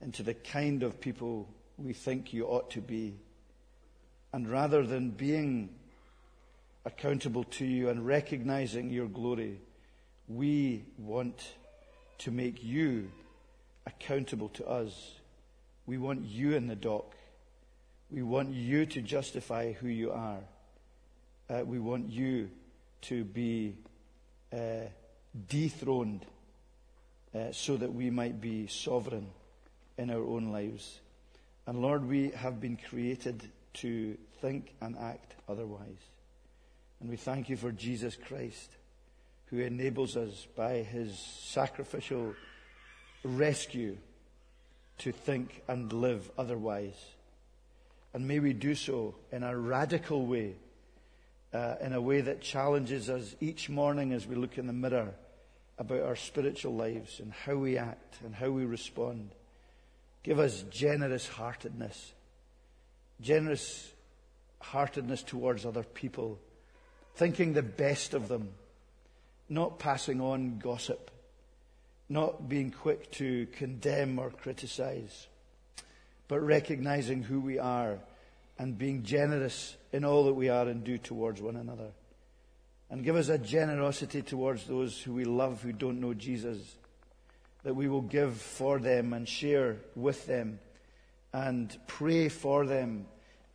into 0.01 0.23
the 0.23 0.35
kind 0.35 0.83
of 0.83 1.01
people 1.01 1.49
we 1.77 1.93
think 1.93 2.33
you 2.33 2.47
ought 2.47 2.71
to 2.71 2.81
be. 2.81 3.15
And 4.33 4.49
rather 4.51 4.87
than 4.87 5.11
being 5.11 5.71
accountable 6.85 7.45
to 7.45 7.65
you 7.65 7.89
and 7.89 8.07
recognizing 8.07 8.91
your 8.91 9.07
glory, 9.07 9.61
we 10.29 10.85
want 10.99 11.55
to 12.19 12.31
make 12.31 12.63
you 12.63 13.11
accountable 13.87 14.49
to 14.51 14.67
us. 14.67 15.13
We 15.87 15.99
want 15.99 16.25
you 16.25 16.55
in 16.55 16.67
the 16.67 16.77
dock. 16.77 17.15
We 18.11 18.23
want 18.23 18.55
you 18.55 18.87
to 18.87 19.03
justify 19.03 19.73
who 19.73 19.89
you 19.89 20.13
are. 20.13 20.41
Uh, 21.51 21.65
we 21.65 21.79
want 21.79 22.11
you 22.11 22.51
to 23.03 23.25
be 23.25 23.77
uh, 24.53 24.89
dethroned 25.49 26.25
uh, 27.35 27.53
so 27.53 27.77
that 27.77 27.93
we 27.93 28.11
might 28.11 28.41
be 28.41 28.67
sovereign 28.67 29.27
in 29.99 30.11
our 30.11 30.25
own 30.25 30.53
lives. 30.53 31.01
And 31.67 31.83
Lord, 31.83 32.09
we 32.09 32.31
have 32.31 32.61
been 32.61 32.77
created 32.77 33.43
to 33.75 34.17
think 34.41 34.75
and 34.81 34.97
act 34.99 35.35
otherwise. 35.49 35.99
And 37.01 37.11
we 37.11 37.17
thank 37.17 37.49
you 37.49 37.57
for 37.57 37.73
Jesus 37.73 38.17
Christ, 38.17 38.71
who 39.47 39.59
enables 39.59 40.17
us 40.17 40.47
by 40.57 40.79
his 40.79 41.19
sacrificial 41.19 42.35
rescue 43.23 43.99
to 44.99 45.13
think 45.13 45.63
and 45.69 45.93
live 45.93 46.31
otherwise. 46.39 46.97
And 48.13 48.29
may 48.29 48.39
we 48.39 48.53
do 48.53 48.75
so 48.75 49.17
in 49.33 49.43
a 49.43 49.57
radical 49.57 50.25
way, 50.25 50.55
uh, 51.53 51.75
in 51.81 51.93
a 51.93 52.01
way 52.01 52.21
that 52.21 52.41
challenges 52.41 53.11
us 53.11 53.35
each 53.41 53.69
morning 53.69 54.13
as 54.13 54.27
we 54.27 54.37
look 54.37 54.57
in 54.57 54.67
the 54.67 54.73
mirror 54.73 55.15
about 55.79 56.03
our 56.03 56.17
spiritual 56.17 56.75
lives 56.75 57.19
and 57.19 57.33
how 57.33 57.57
we 57.57 57.77
act 57.77 58.17
and 58.25 58.35
how 58.35 58.51
we 58.51 58.65
respond. 58.65 59.31
Give 60.23 60.39
us 60.39 60.65
generous 60.71 61.29
heartedness, 61.29 62.13
generous 63.21 63.93
heartedness 64.61 65.23
towards 65.23 65.67
other 65.67 65.83
people, 65.83 66.39
thinking 67.17 67.53
the 67.53 67.63
best 67.63 68.15
of 68.15 68.29
them, 68.29 68.51
not 69.49 69.79
passing 69.79 70.21
on 70.21 70.59
gossip, 70.59 71.11
not 72.09 72.49
being 72.49 72.71
quick 72.71 73.11
to 73.13 73.47
condemn 73.53 74.19
or 74.19 74.31
criticize, 74.31 75.27
but 76.29 76.41
recognizing 76.41 77.23
who 77.23 77.41
we 77.41 77.59
are 77.59 77.99
and 78.59 78.79
being 78.79 79.03
generous 79.03 79.77
in 79.93 80.05
all 80.05 80.25
that 80.25 80.35
we 80.35 80.49
are 80.49 80.69
and 80.69 80.85
do 80.85 80.99
towards 80.99 81.41
one 81.41 81.57
another. 81.57 81.91
And 82.91 83.03
give 83.03 83.17
us 83.17 83.29
a 83.29 83.39
generosity 83.39 84.23
towards 84.23 84.65
those 84.65 85.01
who 85.01 85.15
we 85.15 85.25
love 85.25 85.63
who 85.63 85.73
don't 85.73 86.01
know 86.01 86.15
Jesus 86.15 86.77
that 87.65 87.75
we 87.75 87.89
will 87.89 88.03
give 88.03 88.37
for 88.37 88.79
them 88.79 89.13
and 89.13 89.27
share 89.27 89.77
with 89.97 90.27
them 90.27 90.59
and 91.33 91.77
pray 91.87 92.29
for 92.29 92.67
them 92.67 93.07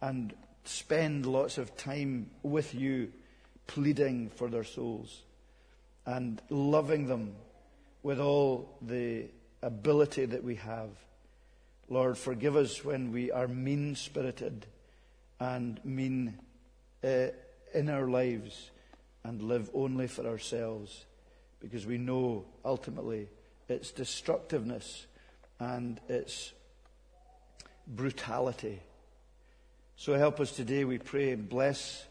and 0.02 0.34
spend 0.66 1.26
lots 1.26 1.58
of 1.58 1.78
time 1.78 2.30
with 2.44 2.76
you 2.76 3.12
pleading 3.68 4.30
for 4.30 4.50
their 4.50 4.64
souls 4.64 5.22
and 6.06 6.42
loving 6.50 7.08
them 7.08 7.36
with 8.04 8.20
all 8.20 8.78
the 8.82 9.26
ability 9.62 10.26
that 10.26 10.44
we 10.44 10.56
have. 10.56 10.90
Lord, 11.90 12.18
forgive 12.18 12.56
us 12.56 12.84
when 12.86 13.12
we 13.12 13.32
are 13.32 13.48
mean 13.48 13.96
spirited 13.96 14.66
and 15.40 15.84
mean 15.84 16.38
uh, 17.04 17.28
in 17.74 17.90
our 17.90 18.08
lives 18.08 18.72
and 19.24 19.42
live 19.42 19.70
only 19.74 20.08
for 20.08 20.26
ourselves 20.26 21.06
because 21.60 21.86
we 21.86 21.98
know 21.98 22.46
ultimately 22.64 23.28
its 23.68 23.92
destructiveness 23.92 25.06
and 25.60 26.00
its 26.08 26.54
brutality. 27.88 28.80
So 29.96 30.14
help 30.14 30.40
us 30.40 30.52
today, 30.52 30.86
we 30.86 30.98
pray, 30.98 31.32
and 31.32 31.50
bless 31.50 32.06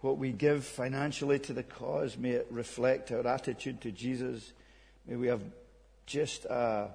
what 0.00 0.18
we 0.18 0.32
give 0.32 0.64
financially 0.64 1.38
to 1.40 1.52
the 1.52 1.62
cause. 1.62 2.16
May 2.16 2.30
it 2.30 2.46
reflect 2.50 3.12
our 3.12 3.26
attitude 3.26 3.80
to 3.82 3.92
Jesus. 3.92 4.52
May 5.06 5.16
we 5.16 5.28
have 5.28 5.42
just 6.06 6.44
a, 6.46 6.90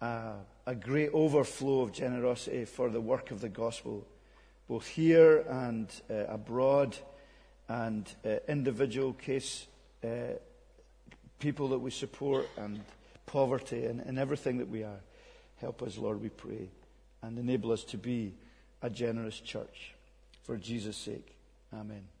a, 0.00 0.32
a 0.66 0.74
great 0.74 1.10
overflow 1.12 1.80
of 1.80 1.92
generosity 1.92 2.64
for 2.66 2.90
the 2.90 3.00
work 3.00 3.30
of 3.30 3.40
the 3.40 3.48
gospel, 3.48 4.06
both 4.68 4.86
here 4.86 5.38
and 5.48 5.88
uh, 6.10 6.26
abroad, 6.28 6.96
and 7.68 8.06
uh, 8.26 8.36
individual 8.46 9.14
case 9.14 9.66
uh, 10.02 10.34
people 11.38 11.68
that 11.68 11.78
we 11.78 11.90
support 11.90 12.48
and 12.56 12.80
poverty 13.26 13.86
and, 13.86 14.00
and 14.00 14.18
everything 14.18 14.58
that 14.58 14.68
we 14.68 14.82
are. 14.82 15.00
Help 15.56 15.82
us, 15.82 15.96
Lord, 15.96 16.20
we 16.20 16.28
pray, 16.28 16.68
and 17.22 17.38
enable 17.38 17.72
us 17.72 17.84
to 17.84 17.96
be 17.96 18.34
a 18.82 18.90
generous 18.90 19.40
church. 19.40 19.94
For 20.42 20.58
Jesus' 20.58 20.96
sake. 20.96 21.34
Amen. 21.72 22.13